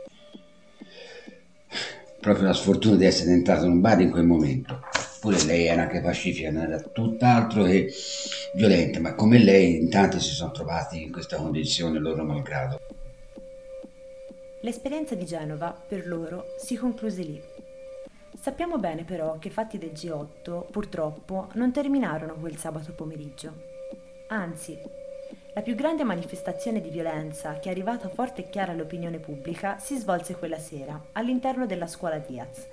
Proprio 2.20 2.46
la 2.46 2.54
sfortuna 2.54 2.94
di 2.94 3.04
essere 3.04 3.32
entrato 3.32 3.64
in 3.64 3.72
un 3.72 3.80
bar 3.80 4.00
in 4.00 4.10
quel 4.10 4.26
momento 4.26 4.78
pure 5.22 5.40
lei 5.44 5.66
era 5.66 5.82
anche 5.82 6.00
pacifica, 6.00 6.48
era 6.48 6.80
tutt'altro 6.80 7.62
che 7.62 7.92
violenta, 8.54 8.98
ma 8.98 9.14
come 9.14 9.38
lei 9.38 9.76
intanto 9.76 10.18
si 10.18 10.32
sono 10.32 10.50
trovati 10.50 11.00
in 11.00 11.12
questa 11.12 11.36
condizione 11.36 12.00
loro 12.00 12.24
malgrado. 12.24 12.80
L'esperienza 14.62 15.14
di 15.14 15.24
Genova, 15.24 15.80
per 15.86 16.08
loro, 16.08 16.46
si 16.58 16.74
concluse 16.74 17.22
lì. 17.22 17.40
Sappiamo 18.36 18.78
bene 18.78 19.04
però 19.04 19.38
che 19.38 19.46
i 19.46 19.52
fatti 19.52 19.78
del 19.78 19.92
G8, 19.92 20.68
purtroppo, 20.72 21.50
non 21.52 21.70
terminarono 21.70 22.34
quel 22.34 22.56
sabato 22.56 22.90
pomeriggio. 22.92 23.52
Anzi, 24.26 24.76
la 25.54 25.62
più 25.62 25.76
grande 25.76 26.02
manifestazione 26.02 26.80
di 26.80 26.90
violenza 26.90 27.60
che 27.60 27.68
è 27.68 27.70
arrivata 27.70 28.08
forte 28.08 28.40
e 28.40 28.50
chiara 28.50 28.72
all'opinione 28.72 29.20
pubblica 29.20 29.78
si 29.78 29.96
svolse 29.96 30.34
quella 30.34 30.58
sera, 30.58 31.00
all'interno 31.12 31.64
della 31.66 31.86
scuola 31.86 32.18
Diaz, 32.18 32.66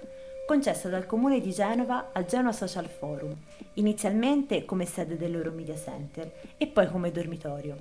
concessa 0.50 0.89
dal 0.89 1.06
comune 1.06 1.41
di 1.41 1.51
Genova 1.51 2.10
al 2.12 2.25
Genoa 2.25 2.51
Social 2.51 2.88
Forum, 2.88 3.36
inizialmente 3.75 4.65
come 4.65 4.86
sede 4.86 5.15
del 5.15 5.32
loro 5.32 5.51
media 5.51 5.75
center 5.75 6.32
e 6.58 6.65
poi 6.65 6.89
come 6.89 7.12
dormitorio. 7.12 7.77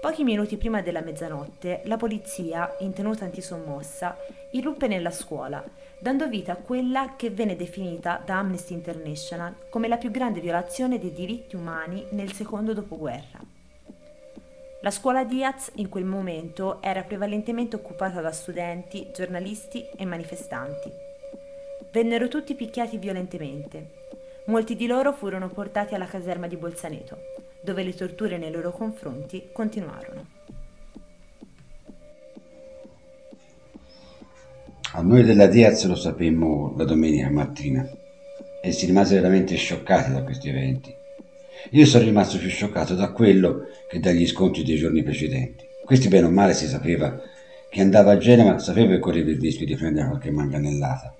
Pochi 0.00 0.24
minuti 0.24 0.56
prima 0.56 0.82
della 0.82 1.00
mezzanotte, 1.00 1.82
la 1.84 1.96
polizia, 1.96 2.74
in 2.80 2.92
tenuta 2.92 3.24
antisommossa, 3.24 4.16
irruppe 4.50 4.88
nella 4.88 5.12
scuola, 5.12 5.62
dando 6.00 6.26
vita 6.26 6.54
a 6.54 6.56
quella 6.56 7.14
che 7.14 7.30
venne 7.30 7.54
definita 7.54 8.20
da 8.24 8.38
Amnesty 8.38 8.74
International 8.74 9.68
come 9.70 9.86
la 9.86 9.96
più 9.96 10.10
grande 10.10 10.40
violazione 10.40 10.98
dei 10.98 11.12
diritti 11.12 11.54
umani 11.54 12.04
nel 12.10 12.32
secondo 12.32 12.72
dopoguerra. 12.72 13.38
La 14.80 14.90
scuola 14.90 15.22
Diaz 15.22 15.70
in 15.76 15.88
quel 15.88 16.04
momento 16.04 16.82
era 16.82 17.04
prevalentemente 17.04 17.76
occupata 17.76 18.20
da 18.20 18.32
studenti, 18.32 19.06
giornalisti 19.14 19.86
e 19.96 20.04
manifestanti 20.04 21.06
vennero 21.98 22.28
tutti 22.28 22.54
picchiati 22.54 22.96
violentemente. 22.96 23.90
Molti 24.46 24.76
di 24.76 24.86
loro 24.86 25.12
furono 25.12 25.48
portati 25.48 25.96
alla 25.96 26.06
caserma 26.06 26.46
di 26.46 26.56
Bolzaneto, 26.56 27.18
dove 27.60 27.82
le 27.82 27.92
torture 27.92 28.38
nei 28.38 28.52
loro 28.52 28.70
confronti 28.70 29.48
continuarono. 29.52 30.26
A 34.92 35.02
noi 35.02 35.24
della 35.24 35.48
Diaz 35.48 35.84
lo 35.86 35.96
sapemmo 35.96 36.72
la 36.76 36.84
domenica 36.84 37.30
mattina 37.30 37.84
e 38.62 38.70
si 38.70 38.86
rimase 38.86 39.16
veramente 39.16 39.56
scioccati 39.56 40.12
da 40.12 40.22
questi 40.22 40.50
eventi. 40.50 40.94
Io 41.70 41.84
sono 41.84 42.04
rimasto 42.04 42.38
più 42.38 42.48
scioccato 42.48 42.94
da 42.94 43.10
quello 43.10 43.66
che 43.88 43.98
dagli 43.98 44.24
scontri 44.24 44.62
dei 44.62 44.76
giorni 44.76 45.02
precedenti. 45.02 45.66
Questi 45.84 46.06
bene 46.06 46.26
o 46.26 46.30
male 46.30 46.54
si 46.54 46.68
sapeva 46.68 47.20
che 47.68 47.80
andava 47.80 48.12
a 48.12 48.18
Genova, 48.18 48.60
sapeva 48.60 48.92
che 48.92 49.00
correva 49.00 49.30
il 49.30 49.40
rischio 49.40 49.66
di 49.66 49.74
prendere 49.74 50.06
qualche 50.06 50.30
manganellata. 50.30 51.12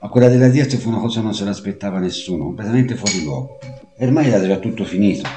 Ma 0.00 0.08
quella 0.08 0.28
della 0.28 0.48
Diaz 0.48 0.76
fu 0.76 0.88
una 0.88 0.98
cosa 0.98 1.20
che 1.20 1.24
non 1.24 1.34
se 1.34 1.44
l'aspettava 1.44 1.98
nessuno, 1.98 2.44
completamente 2.44 2.94
fuori 2.94 3.22
luogo. 3.22 3.58
E 3.96 4.04
ormai 4.04 4.28
era 4.28 4.46
già 4.46 4.58
tutto 4.58 4.84
finito. 4.84 5.28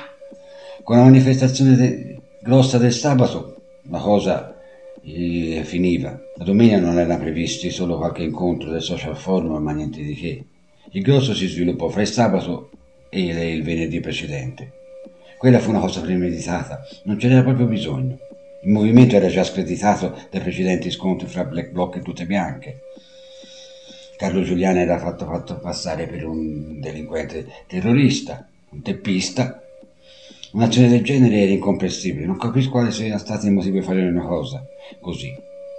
Con 0.84 0.98
la 0.98 1.04
manifestazione 1.04 1.76
de- 1.76 2.20
grossa 2.42 2.78
del 2.78 2.94
sabato 2.94 3.56
la 3.90 4.00
cosa 4.00 4.56
eh, 5.04 5.62
finiva. 5.64 6.20
La 6.36 6.44
domenica 6.44 6.80
non 6.80 7.00
era 7.00 7.18
previsto 7.18 7.70
solo 7.70 7.98
qualche 7.98 8.24
incontro 8.24 8.70
del 8.70 8.82
social 8.82 9.18
forum, 9.18 9.62
ma 9.62 9.72
niente 9.72 10.02
di 10.02 10.16
che. 10.16 10.44
Il 10.92 11.02
grosso 11.02 11.34
si 11.34 11.48
sviluppò 11.48 11.90
fra 11.90 12.02
il 12.02 12.08
sabato 12.08 12.70
e 13.10 13.52
il 13.54 13.64
venerdì 13.64 14.00
precedente. 14.00 14.72
Quella 15.38 15.60
fu 15.60 15.70
una 15.70 15.80
cosa 15.80 16.02
premeditata, 16.02 16.82
non 17.04 17.20
ce 17.20 17.28
n'era 17.28 17.44
proprio 17.44 17.68
bisogno. 17.68 18.18
Il 18.64 18.72
movimento 18.72 19.16
era 19.16 19.28
già 19.28 19.44
screditato 19.44 20.18
dai 20.32 20.42
precedenti 20.42 20.90
scontri 20.90 21.28
fra 21.28 21.46
Black 21.46 21.70
Bloc 21.72 21.98
e 21.98 22.02
tutte 22.02 22.26
bianche. 22.26 22.82
Carlo 24.18 24.42
Giuliano 24.42 24.80
era 24.80 24.98
fatto, 24.98 25.26
fatto 25.26 25.60
passare 25.60 26.08
per 26.08 26.26
un 26.26 26.80
delinquente 26.80 27.46
terrorista, 27.68 28.48
un 28.70 28.82
teppista. 28.82 29.62
Un'azione 30.54 30.90
del 30.90 31.04
genere 31.04 31.42
era 31.42 31.52
incomprensibile, 31.52 32.26
non 32.26 32.38
capisco 32.38 32.72
quale 32.72 32.92
sia 32.92 33.20
stato 33.20 33.46
il 33.46 33.52
motivo 33.52 33.78
di 33.78 33.86
fare 33.86 34.02
una 34.08 34.26
cosa 34.26 34.66
così. 35.00 35.32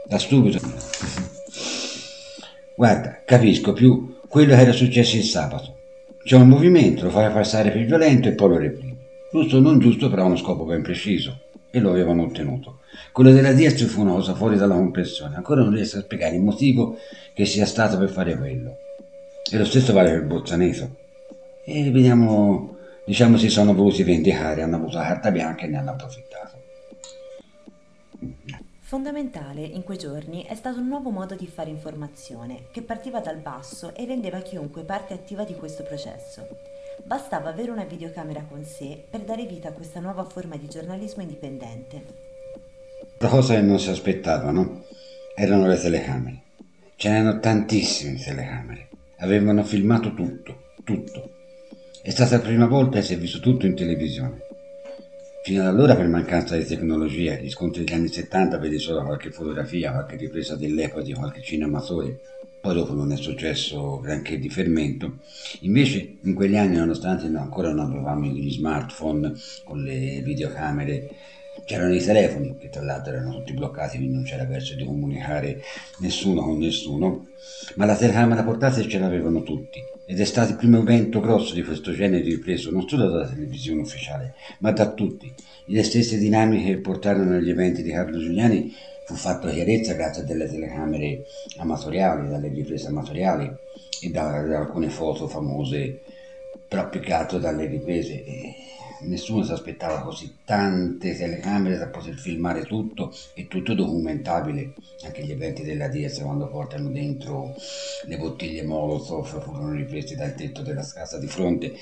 Da 0.07 0.19
stupido. 0.19 0.61
Guarda, 2.77 3.23
capisco 3.25 3.73
più 3.73 4.19
quello 4.29 4.55
che 4.55 4.61
era 4.61 4.73
successo 4.73 5.17
il 5.17 5.25
sabato. 5.25 5.75
C'è 6.23 6.37
un 6.37 6.49
movimento, 6.49 7.05
lo 7.05 7.11
fai 7.11 7.33
passare 7.33 7.73
più 7.73 7.85
violento 7.87 8.29
e 8.29 8.33
poi 8.33 8.49
lo 8.51 8.59
reprimi. 8.59 8.97
Giusto 9.33 9.57
o 9.57 9.61
non 9.61 9.81
giusto, 9.81 10.09
però 10.09 10.23
ha 10.23 10.27
uno 10.27 10.37
scopo 10.37 10.65
ben 10.65 10.83
preciso. 10.83 11.41
E 11.71 11.81
lo 11.81 11.91
avevano 11.91 12.23
ottenuto. 12.23 12.81
Quello 13.13 13.31
della 13.31 13.53
Diaz 13.53 13.85
fu 13.85 14.01
una 14.01 14.13
cosa 14.13 14.35
fuori 14.35 14.57
dalla 14.57 14.75
comprensione. 14.75 15.37
Ancora 15.37 15.63
non 15.63 15.73
riesco 15.73 15.99
a 15.99 16.03
spiegare 16.03 16.37
il 16.37 16.43
motivo 16.43 16.99
che 17.35 17.45
sia 17.45 17.67
stato 17.67 17.99
per 17.99 18.09
fare 18.09 18.37
quello. 18.37 18.77
E 19.51 19.57
lo 19.57 19.65
stesso 19.65 19.93
vale 19.93 20.11
per 20.11 20.25
Bolzaneto. 20.25 20.97
E 21.65 21.91
vediamo, 21.91 22.77
diciamo, 23.05 23.37
si 23.37 23.51
sono 23.51 23.75
voluti 23.75 24.03
vendicare, 24.03 24.63
hanno 24.63 24.77
avuto 24.77 24.97
la 24.97 25.07
carta 25.07 25.31
bianca 25.31 25.65
e 25.65 25.69
ne 25.69 25.77
hanno 25.77 25.91
approfittato. 25.91 26.57
Fondamentale 28.81 29.61
in 29.61 29.85
quei 29.85 29.99
giorni 29.99 30.45
è 30.45 30.55
stato 30.55 30.79
un 30.79 30.89
nuovo 30.89 31.11
modo 31.11 31.35
di 31.35 31.47
fare 31.47 31.69
informazione 31.69 32.69
che 32.71 32.81
partiva 32.81 33.21
dal 33.21 33.37
basso 33.37 33.95
e 33.95 34.07
rendeva 34.07 34.39
chiunque 34.41 34.83
parte 34.83 35.13
attiva 35.13 35.45
di 35.45 35.55
questo 35.55 35.83
processo. 35.83 36.47
Bastava 37.05 37.49
avere 37.49 37.71
una 37.71 37.85
videocamera 37.85 38.45
con 38.49 38.65
sé 38.65 39.03
per 39.09 39.21
dare 39.21 39.47
vita 39.47 39.69
a 39.69 39.73
questa 39.73 40.01
nuova 40.01 40.25
forma 40.25 40.57
di 40.57 40.69
giornalismo 40.69 41.23
indipendente. 41.23 42.03
La 43.19 43.29
cosa 43.29 43.55
che 43.55 43.63
non 43.63 43.79
si 43.79 43.91
aspettavano 43.91 44.85
erano 45.35 45.67
le 45.67 45.79
telecamere. 45.79 46.43
Ce 46.97 47.09
n'erano 47.09 47.41
tantissime 47.41 48.19
telecamere. 48.19 48.89
Avevano 49.19 49.63
filmato 49.65 50.13
tutto, 50.15 50.73
tutto. 50.85 51.31
È 52.03 52.11
stata 52.11 52.37
la 52.37 52.43
prima 52.43 52.67
volta 52.67 52.99
che 52.99 53.05
si 53.05 53.15
è 53.15 53.19
visto 53.19 53.41
tutto 53.41 53.67
in 53.67 53.75
televisione. 53.75 54.47
Fino 55.45 55.63
ad 55.63 55.69
allora, 55.69 55.97
per 55.97 56.09
mancanza 56.09 56.57
di 56.57 56.65
tecnologia, 56.65 57.37
gli 57.37 57.49
scontri 57.49 57.85
degli 57.85 57.95
anni 57.95 58.09
70 58.09 58.59
vedi 58.59 58.79
solo 58.79 59.03
qualche 59.03 59.31
fotografia, 59.31 59.93
qualche 59.93 60.17
ripresa 60.17 60.57
dell'epoca 60.57 61.03
di 61.03 61.15
qualche 61.15 61.41
cinematore. 61.41 62.21
Poi 62.69 62.77
dopo 62.77 62.93
non 62.93 63.13
è 63.13 63.17
successo 63.17 63.99
granché 63.99 64.39
di 64.39 64.51
fermento. 64.51 65.21
Invece, 65.61 66.19
in 66.21 66.35
quegli 66.35 66.55
anni, 66.55 66.77
nonostante 66.77 67.25
ancora 67.35 67.73
non 67.73 67.91
avevamo 67.91 68.27
gli 68.27 68.51
smartphone 68.51 69.33
con 69.65 69.83
le 69.83 70.21
videocamere 70.23 71.09
C'erano 71.65 71.95
i 71.95 72.03
telefoni, 72.03 72.57
che 72.59 72.69
tra 72.69 72.83
l'altro 72.83 73.13
erano 73.13 73.33
tutti 73.33 73.53
bloccati, 73.53 73.97
quindi 73.97 74.15
non 74.15 74.25
c'era 74.25 74.45
verso 74.45 74.75
di 74.75 74.85
comunicare 74.85 75.61
nessuno 75.99 76.43
con 76.43 76.59
nessuno, 76.59 77.27
ma 77.75 77.85
la 77.85 77.97
telecamera 77.97 78.43
portatile 78.43 78.89
ce 78.89 78.99
l'avevano 78.99 79.43
tutti. 79.43 79.81
Ed 80.07 80.21
è 80.21 80.25
stato 80.25 80.53
il 80.53 80.57
primo 80.57 80.79
evento 80.79 81.21
grosso 81.21 81.55
di 81.55 81.63
questo 81.63 81.93
genere 81.93 82.23
ripreso 82.23 82.71
non 82.71 82.89
solo 82.89 83.09
dalla 83.09 83.29
televisione 83.29 83.81
ufficiale, 83.81 84.35
ma 84.59 84.71
da 84.71 84.93
tutti. 84.93 85.33
Le 85.67 85.83
stesse 85.83 86.17
dinamiche 86.17 86.75
che 86.75 86.79
portarono 86.79 87.35
agli 87.35 87.51
eventi 87.51 87.83
di 87.83 87.91
Carlo 87.91 88.19
Giuliani 88.19 88.73
fu 89.09 89.15
fatto 89.15 89.49
chiarezza 89.49 89.95
grazie 89.95 90.21
a 90.21 90.27
delle 90.27 90.47
telecamere 90.47 91.25
amatoriali, 91.57 92.29
dalle 92.29 92.49
riprese 92.49 92.89
amatoriali 92.89 93.51
e 94.03 94.11
da, 94.11 94.43
da 94.43 94.59
alcune 94.59 94.91
foto 94.91 95.27
famose, 95.27 96.03
però 96.69 96.91
più 96.91 97.01
che 97.01 97.15
altro 97.15 97.39
dalle 97.39 97.65
riprese. 97.65 98.23
E 98.23 98.55
nessuno 99.05 99.45
si 99.45 99.53
aspettava 99.53 100.03
così 100.03 100.37
tante 100.45 101.17
telecamere 101.17 101.79
da 101.79 101.89
poter 101.89 102.19
filmare 102.19 102.67
tutto 102.67 103.11
e 103.33 103.49
tutto 103.49 103.73
documentabile. 103.73 104.75
Anche 105.03 105.25
gli 105.25 105.31
eventi 105.31 105.63
della 105.63 105.89
Diaz 105.89 106.21
quando 106.21 106.47
portano 106.47 106.91
dentro 106.91 107.55
le 108.05 108.17
bottiglie 108.19 108.63
Molotov 108.63 109.25
furono 109.25 109.73
ripresi 109.73 110.17
dal 110.17 110.35
tetto 110.35 110.61
della 110.61 110.87
casa 110.87 111.17
di 111.17 111.29
fronte. 111.29 111.73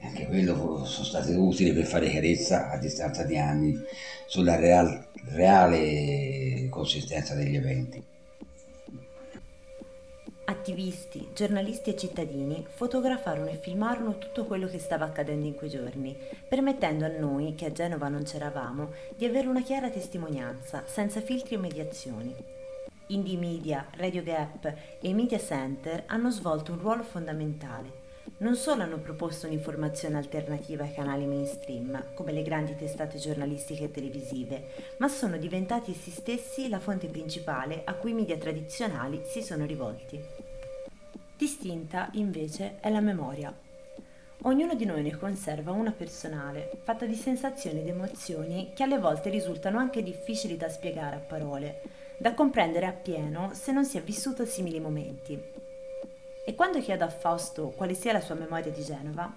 Anche 0.00 0.26
quello 0.26 0.84
sono 0.84 1.04
state 1.04 1.34
utili 1.34 1.72
per 1.72 1.84
fare 1.84 2.08
chiarezza 2.08 2.70
a 2.70 2.78
distanza 2.78 3.24
di 3.24 3.36
anni 3.36 3.76
sulla 4.26 4.56
real, 4.56 5.08
reale 5.30 6.68
consistenza 6.70 7.34
degli 7.34 7.56
eventi. 7.56 8.02
Attivisti, 10.44 11.28
giornalisti 11.34 11.90
e 11.90 11.96
cittadini 11.96 12.64
fotografarono 12.66 13.50
e 13.50 13.58
filmarono 13.60 14.16
tutto 14.16 14.46
quello 14.46 14.66
che 14.66 14.78
stava 14.78 15.04
accadendo 15.04 15.46
in 15.46 15.54
quei 15.54 15.68
giorni, 15.68 16.16
permettendo 16.48 17.04
a 17.04 17.08
noi, 17.08 17.54
che 17.54 17.66
a 17.66 17.72
Genova 17.72 18.08
non 18.08 18.22
c'eravamo, 18.22 18.90
di 19.14 19.26
avere 19.26 19.46
una 19.46 19.62
chiara 19.62 19.90
testimonianza, 19.90 20.84
senza 20.86 21.20
filtri 21.20 21.56
o 21.56 21.58
mediazioni. 21.58 22.34
Indie 23.08 23.36
Media, 23.36 23.88
Radio 23.96 24.22
Gap 24.22 24.72
e 25.00 25.12
Media 25.12 25.38
Center 25.38 26.04
hanno 26.06 26.30
svolto 26.30 26.72
un 26.72 26.78
ruolo 26.78 27.02
fondamentale. 27.02 27.97
Non 28.40 28.54
solo 28.54 28.84
hanno 28.84 28.98
proposto 28.98 29.46
un'informazione 29.46 30.16
alternativa 30.16 30.84
ai 30.84 30.94
canali 30.94 31.26
mainstream, 31.26 32.14
come 32.14 32.30
le 32.30 32.42
grandi 32.42 32.76
testate 32.76 33.18
giornalistiche 33.18 33.84
e 33.84 33.90
televisive, 33.90 34.68
ma 34.98 35.08
sono 35.08 35.36
diventati 35.36 35.90
essi 35.90 36.12
stessi 36.12 36.68
la 36.68 36.78
fonte 36.78 37.08
principale 37.08 37.82
a 37.84 37.94
cui 37.94 38.12
i 38.12 38.14
media 38.14 38.36
tradizionali 38.36 39.22
si 39.26 39.42
sono 39.42 39.66
rivolti. 39.66 40.20
Distinta, 41.36 42.10
invece, 42.12 42.76
è 42.78 42.90
la 42.90 43.00
memoria. 43.00 43.52
Ognuno 44.42 44.76
di 44.76 44.84
noi 44.84 45.02
ne 45.02 45.16
conserva 45.16 45.72
una 45.72 45.90
personale, 45.90 46.70
fatta 46.84 47.06
di 47.06 47.16
sensazioni 47.16 47.80
ed 47.80 47.88
emozioni 47.88 48.70
che 48.72 48.84
alle 48.84 49.00
volte 49.00 49.30
risultano 49.30 49.78
anche 49.78 50.00
difficili 50.00 50.56
da 50.56 50.68
spiegare 50.68 51.16
a 51.16 51.20
parole, 51.26 51.80
da 52.18 52.34
comprendere 52.34 52.86
appieno 52.86 53.50
se 53.52 53.72
non 53.72 53.84
si 53.84 53.98
è 53.98 54.00
vissuto 54.00 54.44
simili 54.44 54.78
momenti. 54.78 55.57
E 56.48 56.54
quando 56.54 56.80
chiedo 56.80 57.04
a 57.04 57.10
Fausto 57.10 57.74
quale 57.76 57.92
sia 57.92 58.14
la 58.14 58.22
sua 58.22 58.34
memoria 58.34 58.72
di 58.72 58.82
Genova, 58.82 59.30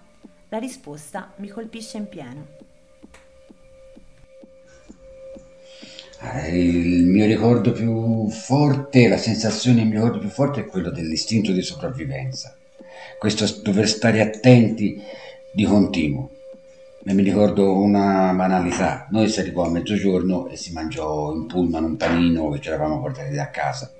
la 0.48 0.58
risposta 0.58 1.34
mi 1.39 1.50
colpisce 1.50 1.98
in 1.98 2.08
pieno. 2.08 2.48
Eh, 6.22 6.58
il 6.58 7.03
mio 7.08 7.25
ricordo 7.25 7.74
più 7.74 8.30
forte, 8.30 9.10
la 9.10 9.18
sensazione, 9.18 9.82
il 9.82 9.88
mio 9.88 10.03
ricordo 10.03 10.20
più 10.20 10.30
forte 10.30 10.62
è 10.62 10.65
quello 10.65 10.89
dell'istinto 10.89 11.51
di 11.51 11.62
sopravvivenza. 11.62 12.56
Questo 13.20 13.46
dover 13.62 13.89
stare 13.89 14.22
attenti 14.22 15.03
di 15.51 15.65
continuo. 15.65 16.30
E 17.03 17.13
mi 17.13 17.24
ricordo 17.24 17.77
una 17.77 18.32
banalità. 18.34 19.08
Noi 19.10 19.27
si 19.27 19.41
arrivò 19.41 19.65
a 19.65 19.70
mezzogiorno 19.70 20.48
e 20.48 20.56
si 20.56 20.72
mangiò 20.72 21.34
in 21.34 21.46
pullman 21.46 21.84
un 21.84 21.98
panino 21.98 22.50
che 22.51 22.62
ci 22.62 22.70
eravamo 22.70 23.01
portati 23.01 23.34
da 23.34 23.50
casa. 23.50 23.91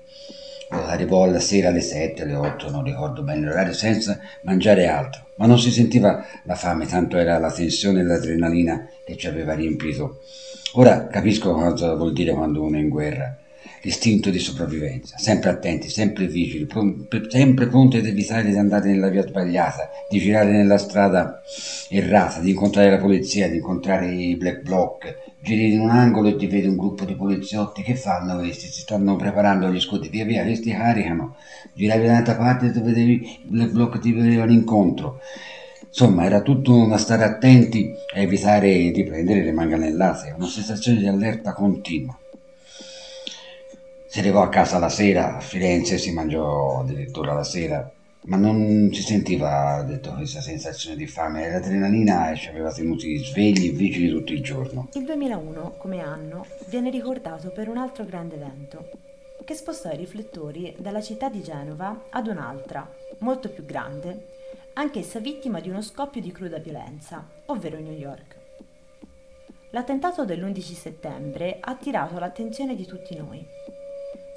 Arrivò 0.72 1.24
alla 1.24 1.40
sera 1.40 1.68
alle 1.68 1.80
7, 1.80 2.22
alle 2.22 2.34
8, 2.34 2.70
non 2.70 2.84
ricordo 2.84 3.22
bene 3.22 3.46
l'orario, 3.46 3.72
senza 3.72 4.18
mangiare 4.42 4.86
altro. 4.86 5.26
Ma 5.36 5.46
non 5.46 5.58
si 5.58 5.70
sentiva 5.70 6.24
la 6.44 6.54
fame, 6.54 6.86
tanto 6.86 7.16
era 7.16 7.38
la 7.38 7.50
tensione 7.50 8.00
e 8.00 8.04
l'adrenalina 8.04 8.88
che 9.04 9.16
ci 9.16 9.26
aveva 9.26 9.54
riempito 9.54 10.20
Ora 10.74 11.06
capisco 11.06 11.52
cosa 11.52 11.94
vuol 11.94 12.14
dire 12.14 12.32
quando 12.32 12.62
uno 12.62 12.78
è 12.78 12.80
in 12.80 12.88
guerra. 12.88 13.36
L'istinto 13.82 14.30
di 14.30 14.38
sopravvivenza, 14.38 15.18
sempre 15.18 15.50
attenti, 15.50 15.90
sempre 15.90 16.26
vigili, 16.26 16.66
sempre 17.28 17.66
pronti 17.66 17.98
ad 17.98 18.06
evitare 18.06 18.48
di 18.48 18.56
andare 18.56 18.88
nella 18.88 19.08
via 19.08 19.26
sbagliata, 19.26 19.90
di 20.08 20.18
girare 20.18 20.52
nella 20.52 20.78
strada 20.78 21.42
errata, 21.90 22.40
di 22.40 22.50
incontrare 22.50 22.90
la 22.90 22.98
polizia, 22.98 23.50
di 23.50 23.56
incontrare 23.56 24.10
i 24.10 24.36
black 24.36 24.62
bloc. 24.62 25.21
Giri 25.42 25.72
in 25.72 25.80
un 25.80 25.90
angolo 25.90 26.28
e 26.28 26.36
ti 26.36 26.46
vedi 26.46 26.68
un 26.68 26.76
gruppo 26.76 27.04
di 27.04 27.16
poliziotti, 27.16 27.82
che 27.82 27.96
fanno 27.96 28.38
questi? 28.38 28.66
Si 28.66 28.80
stanno 28.82 29.16
preparando 29.16 29.70
gli 29.70 29.80
scudi, 29.80 30.08
via 30.08 30.24
via, 30.24 30.44
questi 30.44 30.70
caricano. 30.70 31.36
Giravi 31.74 32.06
dall'altra 32.06 32.36
parte 32.36 32.66
e 32.66 32.80
vedevi 32.80 33.12
i 33.12 33.40
black 33.44 33.72
bloc 33.72 33.98
ti 33.98 34.12
vedevano 34.12 34.52
incontro 34.52 35.20
Insomma, 35.94 36.24
era 36.24 36.40
tutto 36.40 36.74
una 36.74 36.96
stare 36.96 37.22
attenti 37.22 37.92
a 38.14 38.20
evitare 38.20 38.90
di 38.90 39.04
prendere 39.04 39.42
le 39.42 39.52
manganellate, 39.52 40.32
una 40.34 40.46
sensazione 40.46 40.98
di 40.98 41.06
allerta 41.06 41.52
continua. 41.52 42.18
Si 44.06 44.18
arrivò 44.18 44.40
a 44.40 44.48
casa 44.48 44.78
la 44.78 44.88
sera, 44.88 45.36
a 45.36 45.40
Firenze 45.40 45.98
si 45.98 46.12
mangiò 46.14 46.80
addirittura 46.80 47.34
la 47.34 47.44
sera, 47.44 47.92
ma 48.24 48.36
non 48.36 48.90
si 48.92 49.02
sentiva 49.02 49.82
detto, 49.82 50.12
questa 50.12 50.40
sensazione 50.40 50.96
di 50.96 51.06
fame, 51.06 51.50
l'adrenalina 51.50 52.34
ci 52.34 52.48
aveva 52.48 52.72
tenuti 52.72 53.16
svegli 53.18 53.66
e 53.66 53.70
vigili 53.70 54.10
tutto 54.10 54.32
il 54.32 54.42
giorno. 54.42 54.88
Il 54.94 55.04
2001, 55.04 55.74
come 55.78 56.00
anno, 56.00 56.46
viene 56.68 56.90
ricordato 56.90 57.50
per 57.50 57.68
un 57.68 57.78
altro 57.78 58.04
grande 58.04 58.36
evento, 58.36 58.90
che 59.44 59.54
spostò 59.54 59.90
i 59.90 59.96
riflettori 59.96 60.74
dalla 60.78 61.00
città 61.00 61.28
di 61.28 61.42
Genova 61.42 62.04
ad 62.10 62.28
un'altra, 62.28 62.88
molto 63.18 63.48
più 63.48 63.64
grande, 63.64 64.28
anch'essa 64.74 65.18
vittima 65.18 65.60
di 65.60 65.68
uno 65.68 65.82
scoppio 65.82 66.20
di 66.20 66.30
cruda 66.30 66.58
violenza, 66.58 67.26
ovvero 67.46 67.78
New 67.78 67.92
York. 67.92 68.36
L'attentato 69.70 70.24
dell'11 70.24 70.60
settembre 70.60 71.56
ha 71.58 71.70
attirato 71.70 72.18
l'attenzione 72.18 72.76
di 72.76 72.86
tutti 72.86 73.16
noi. 73.16 73.44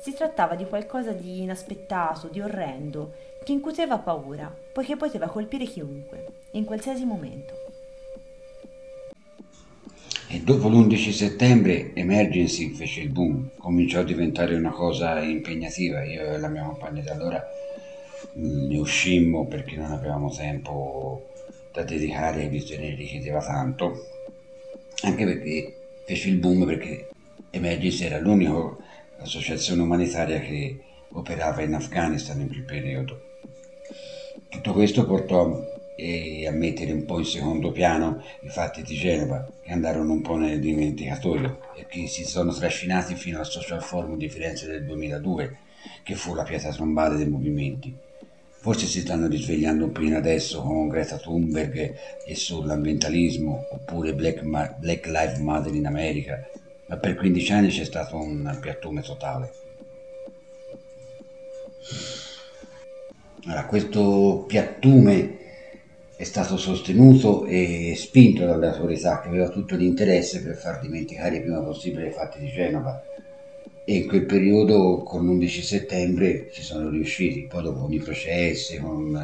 Si 0.01 0.13
trattava 0.13 0.55
di 0.55 0.65
qualcosa 0.65 1.11
di 1.11 1.41
inaspettato, 1.41 2.27
di 2.27 2.41
orrendo, 2.41 3.13
che 3.43 3.51
incuteva 3.51 3.97
paura, 3.97 4.53
poiché 4.73 4.95
poteva 4.95 5.27
colpire 5.27 5.65
chiunque, 5.65 6.25
in 6.51 6.63
qualsiasi 6.63 7.05
momento. 7.05 7.53
E 10.27 10.39
dopo 10.41 10.67
l'11 10.67 11.11
settembre 11.11 11.93
Emergency 11.93 12.69
fece 12.69 13.01
il 13.01 13.09
boom, 13.09 13.51
cominciò 13.57 13.99
a 13.99 14.03
diventare 14.03 14.55
una 14.55 14.71
cosa 14.71 15.19
impegnativa. 15.21 16.03
Io 16.03 16.33
e 16.33 16.39
la 16.39 16.49
mia 16.49 16.63
compagna 16.63 17.01
da 17.01 17.11
allora 17.13 17.43
ne 18.33 18.77
uscimmo 18.77 19.45
perché 19.45 19.75
non 19.75 19.91
avevamo 19.91 20.29
tempo 20.29 21.29
da 21.71 21.83
dedicare 21.83 22.47
visto 22.47 22.73
che 22.73 22.81
ne 22.81 22.95
richiedeva 22.95 23.39
tanto 23.39 24.07
anche 25.03 25.25
perché 25.25 25.75
fece 26.05 26.29
il 26.29 26.37
boom 26.37 26.65
perché 26.65 27.09
Emergency 27.49 28.05
era 28.05 28.19
l'unica 28.19 28.51
associazione 29.19 29.81
umanitaria 29.81 30.39
che 30.39 30.79
operava 31.09 31.61
in 31.61 31.73
Afghanistan 31.73 32.39
in 32.39 32.47
quel 32.47 32.63
periodo. 32.63 33.21
Tutto 34.49 34.73
questo 34.73 35.05
portò 35.05 35.73
a 35.97 36.51
mettere 36.51 36.91
un 36.91 37.05
po' 37.05 37.19
in 37.19 37.25
secondo 37.25 37.71
piano 37.71 38.21
i 38.41 38.49
fatti 38.49 38.81
di 38.81 38.95
Genova 38.95 39.47
che 39.61 39.71
andarono 39.71 40.11
un 40.11 40.21
po' 40.21 40.35
nel 40.35 40.59
dimenticatoio 40.59 41.59
e 41.75 41.85
che 41.87 42.07
si 42.07 42.25
sono 42.25 42.51
trascinati 42.51 43.15
fino 43.15 43.39
al 43.39 43.45
Social 43.45 43.81
Forum 43.81 44.17
di 44.17 44.27
Firenze 44.27 44.67
del 44.67 44.85
2002 44.85 45.57
che 46.03 46.15
fu 46.15 46.33
la 46.33 46.43
pietra 46.43 46.73
tombale 46.73 47.15
dei 47.15 47.27
movimenti. 47.27 47.95
Forse 48.59 48.87
si 48.87 49.01
stanno 49.01 49.27
risvegliando 49.27 49.85
appena 49.85 50.17
adesso 50.17 50.61
con 50.61 50.87
Greta 50.87 51.17
Thunberg 51.17 51.95
e 52.25 52.35
sull'ambientalismo, 52.35 53.67
oppure 53.71 54.15
Black, 54.15 54.41
Ma- 54.41 54.75
Black 54.79 55.05
Lives 55.05 55.37
Matter 55.37 55.73
in 55.73 55.85
America, 55.85 56.43
ma 56.87 56.97
per 56.97 57.15
15 57.15 57.51
anni 57.51 57.69
c'è 57.69 57.85
stato 57.85 58.17
un 58.17 58.57
piattume 58.61 59.01
totale. 59.01 59.53
Allora, 63.45 63.65
questo 63.65 64.45
piattume 64.47 65.37
è 66.15 66.23
stato 66.23 66.57
sostenuto 66.57 67.45
e 67.45 67.93
spinto 67.95 68.45
dalle 68.45 68.67
autorità 68.67 69.21
che 69.21 69.27
aveva 69.27 69.49
tutto 69.49 69.75
l'interesse 69.75 70.41
per 70.41 70.55
far 70.55 70.79
dimenticare 70.79 71.37
il 71.37 71.41
prima 71.41 71.59
possibile 71.59 72.07
i 72.07 72.11
fatti 72.11 72.39
di 72.39 72.47
Genova 72.47 73.03
e 73.83 73.95
in 73.95 74.07
quel 74.07 74.25
periodo 74.25 75.03
con 75.03 75.25
l'11 75.25 75.61
settembre 75.61 76.49
ci 76.51 76.63
sono 76.63 76.89
riusciti, 76.89 77.45
poi 77.47 77.61
dopo 77.61 77.81
con 77.81 77.93
i 77.93 77.99
processi, 77.99 78.77
con 78.77 79.15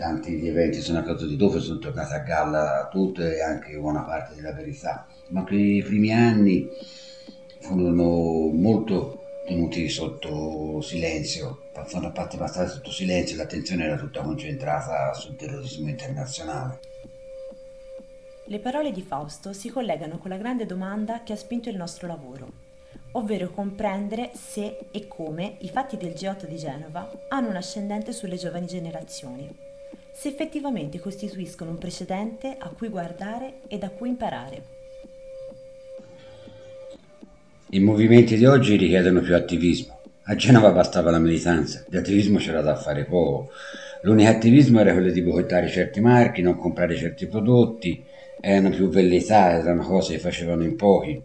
tanti 0.00 0.46
eventi 0.48 0.80
sono 0.80 1.00
accaduti 1.00 1.36
dopo, 1.36 1.60
sono 1.60 1.78
tornate 1.78 2.14
a 2.14 2.20
galla 2.20 2.88
tutte 2.90 3.36
e 3.36 3.42
anche 3.42 3.76
buona 3.76 4.00
parte 4.02 4.34
della 4.34 4.54
verità, 4.54 5.06
ma 5.28 5.44
quei 5.44 5.82
primi 5.82 6.10
anni 6.10 6.66
furono 7.60 8.50
molto 8.50 9.42
tenuti 9.46 9.90
sotto 9.90 10.80
silenzio, 10.80 11.68
sono 11.86 12.10
fatti 12.14 12.38
passare 12.38 12.68
sotto 12.68 12.90
silenzio, 12.90 13.36
l'attenzione 13.36 13.84
era 13.84 13.96
tutta 13.96 14.22
concentrata 14.22 15.12
sul 15.12 15.36
terrorismo 15.36 15.90
internazionale. 15.90 16.80
Le 18.46 18.58
parole 18.58 18.92
di 18.92 19.02
Fausto 19.02 19.52
si 19.52 19.68
collegano 19.68 20.18
con 20.18 20.30
la 20.30 20.38
grande 20.38 20.64
domanda 20.64 21.22
che 21.22 21.34
ha 21.34 21.36
spinto 21.36 21.68
il 21.68 21.76
nostro 21.76 22.06
lavoro 22.06 22.68
ovvero 23.12 23.50
comprendere 23.50 24.30
se 24.34 24.86
e 24.90 25.08
come 25.08 25.56
i 25.60 25.68
fatti 25.68 25.96
del 25.96 26.12
G8 26.12 26.46
di 26.46 26.56
Genova 26.56 27.10
hanno 27.28 27.48
un 27.48 27.56
ascendente 27.56 28.12
sulle 28.12 28.36
giovani 28.36 28.66
generazioni, 28.66 29.48
se 30.12 30.28
effettivamente 30.28 30.98
costituiscono 30.98 31.70
un 31.70 31.78
precedente 31.78 32.56
a 32.58 32.68
cui 32.70 32.88
guardare 32.88 33.60
e 33.68 33.78
da 33.78 33.88
cui 33.90 34.08
imparare. 34.08 34.62
I 37.70 37.80
movimenti 37.80 38.36
di 38.36 38.46
oggi 38.46 38.76
richiedono 38.76 39.20
più 39.20 39.34
attivismo. 39.34 40.00
A 40.24 40.34
Genova 40.34 40.72
bastava 40.72 41.10
la 41.10 41.18
militanza, 41.18 41.84
di 41.88 41.96
attivismo 41.96 42.38
c'era 42.38 42.60
da 42.60 42.76
fare 42.76 43.04
poco. 43.04 43.50
L'unico 44.02 44.30
attivismo 44.30 44.80
era 44.80 44.92
quello 44.92 45.10
di 45.10 45.22
boicottare 45.22 45.68
certi 45.68 46.00
marchi, 46.00 46.42
non 46.42 46.56
comprare 46.56 46.96
certi 46.96 47.26
prodotti, 47.26 48.02
erano 48.40 48.70
più 48.70 48.88
velleità, 48.88 49.52
erano 49.52 49.82
cose 49.82 50.14
che 50.14 50.18
facevano 50.18 50.64
in 50.64 50.76
pochi. 50.76 51.22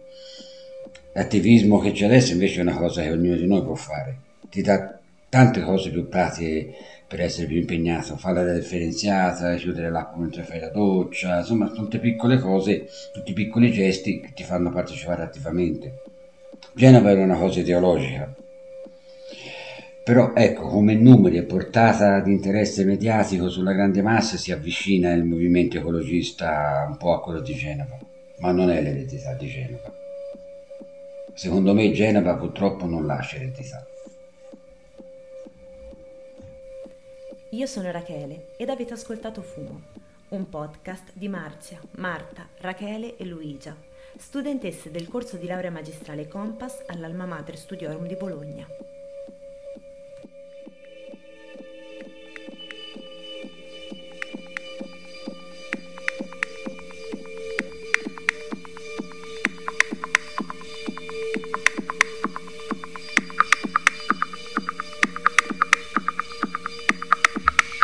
L'attivismo 1.13 1.79
che 1.79 1.91
c'è 1.93 2.05
adesso 2.05 2.33
invece 2.33 2.59
è 2.59 2.61
una 2.61 2.75
cosa 2.75 3.01
che 3.01 3.11
ognuno 3.11 3.37
di 3.37 3.47
noi 3.47 3.63
può 3.63 3.75
fare, 3.75 4.17
ti 4.49 4.61
dà 4.61 4.99
tante 5.29 5.61
cose 5.61 5.89
più 5.89 6.07
pratiche 6.07 6.73
per 7.07 7.21
essere 7.21 7.47
più 7.47 7.57
impegnato, 7.57 8.17
fare 8.17 8.43
la 8.43 8.53
differenziata, 8.53 9.55
chiudere 9.55 9.89
l'acqua 9.89 10.21
mentre 10.21 10.43
fai 10.43 10.59
la 10.59 10.69
doccia, 10.69 11.39
insomma 11.39 11.69
tutte 11.69 11.99
piccole 11.99 12.39
cose, 12.39 12.87
tutti 13.13 13.33
piccoli 13.33 13.71
gesti 13.71 14.19
che 14.19 14.31
ti 14.33 14.43
fanno 14.43 14.71
partecipare 14.71 15.23
attivamente. 15.23 16.01
Genova 16.73 17.11
era 17.11 17.21
una 17.21 17.37
cosa 17.37 17.59
ideologica, 17.59 18.33
però 20.05 20.33
ecco, 20.35 20.67
come 20.67 20.93
numeri 20.93 21.37
e 21.37 21.43
portata 21.43 22.19
di 22.19 22.31
interesse 22.31 22.83
mediatico 22.83 23.49
sulla 23.49 23.73
grande 23.73 24.03
massa 24.03 24.37
si 24.37 24.51
avvicina 24.51 25.11
il 25.13 25.23
movimento 25.23 25.77
ecologista 25.77 26.85
un 26.87 26.95
po' 26.97 27.13
a 27.13 27.21
quello 27.21 27.39
di 27.39 27.55
Genova, 27.55 27.97
ma 28.37 28.51
non 28.51 28.69
è 28.69 28.83
l'eredità 28.83 29.33
di 29.33 29.47
Genova. 29.47 29.91
Secondo 31.33 31.73
me 31.73 31.91
Genova 31.91 32.35
purtroppo 32.35 32.85
non 32.85 33.07
lascia 33.07 33.37
eredità. 33.37 33.83
Io 37.55 37.67
sono 37.67 37.89
Rachele 37.89 38.47
ed 38.57 38.67
avete 38.67 38.91
ascoltato 38.91 39.41
Fumo, 39.41 39.83
un 40.29 40.49
podcast 40.49 41.11
di 41.13 41.29
Marzia, 41.29 41.79
Marta, 41.91 42.49
Rachele 42.57 43.15
e 43.15 43.23
Luigia, 43.23 43.73
studentesse 44.17 44.91
del 44.91 45.07
corso 45.07 45.37
di 45.37 45.47
laurea 45.47 45.71
magistrale 45.71 46.27
Compass 46.27 46.83
all'Alma 46.87 47.25
Mater 47.25 47.57
Studiorum 47.57 48.07
di 48.07 48.15
Bologna. 48.17 48.67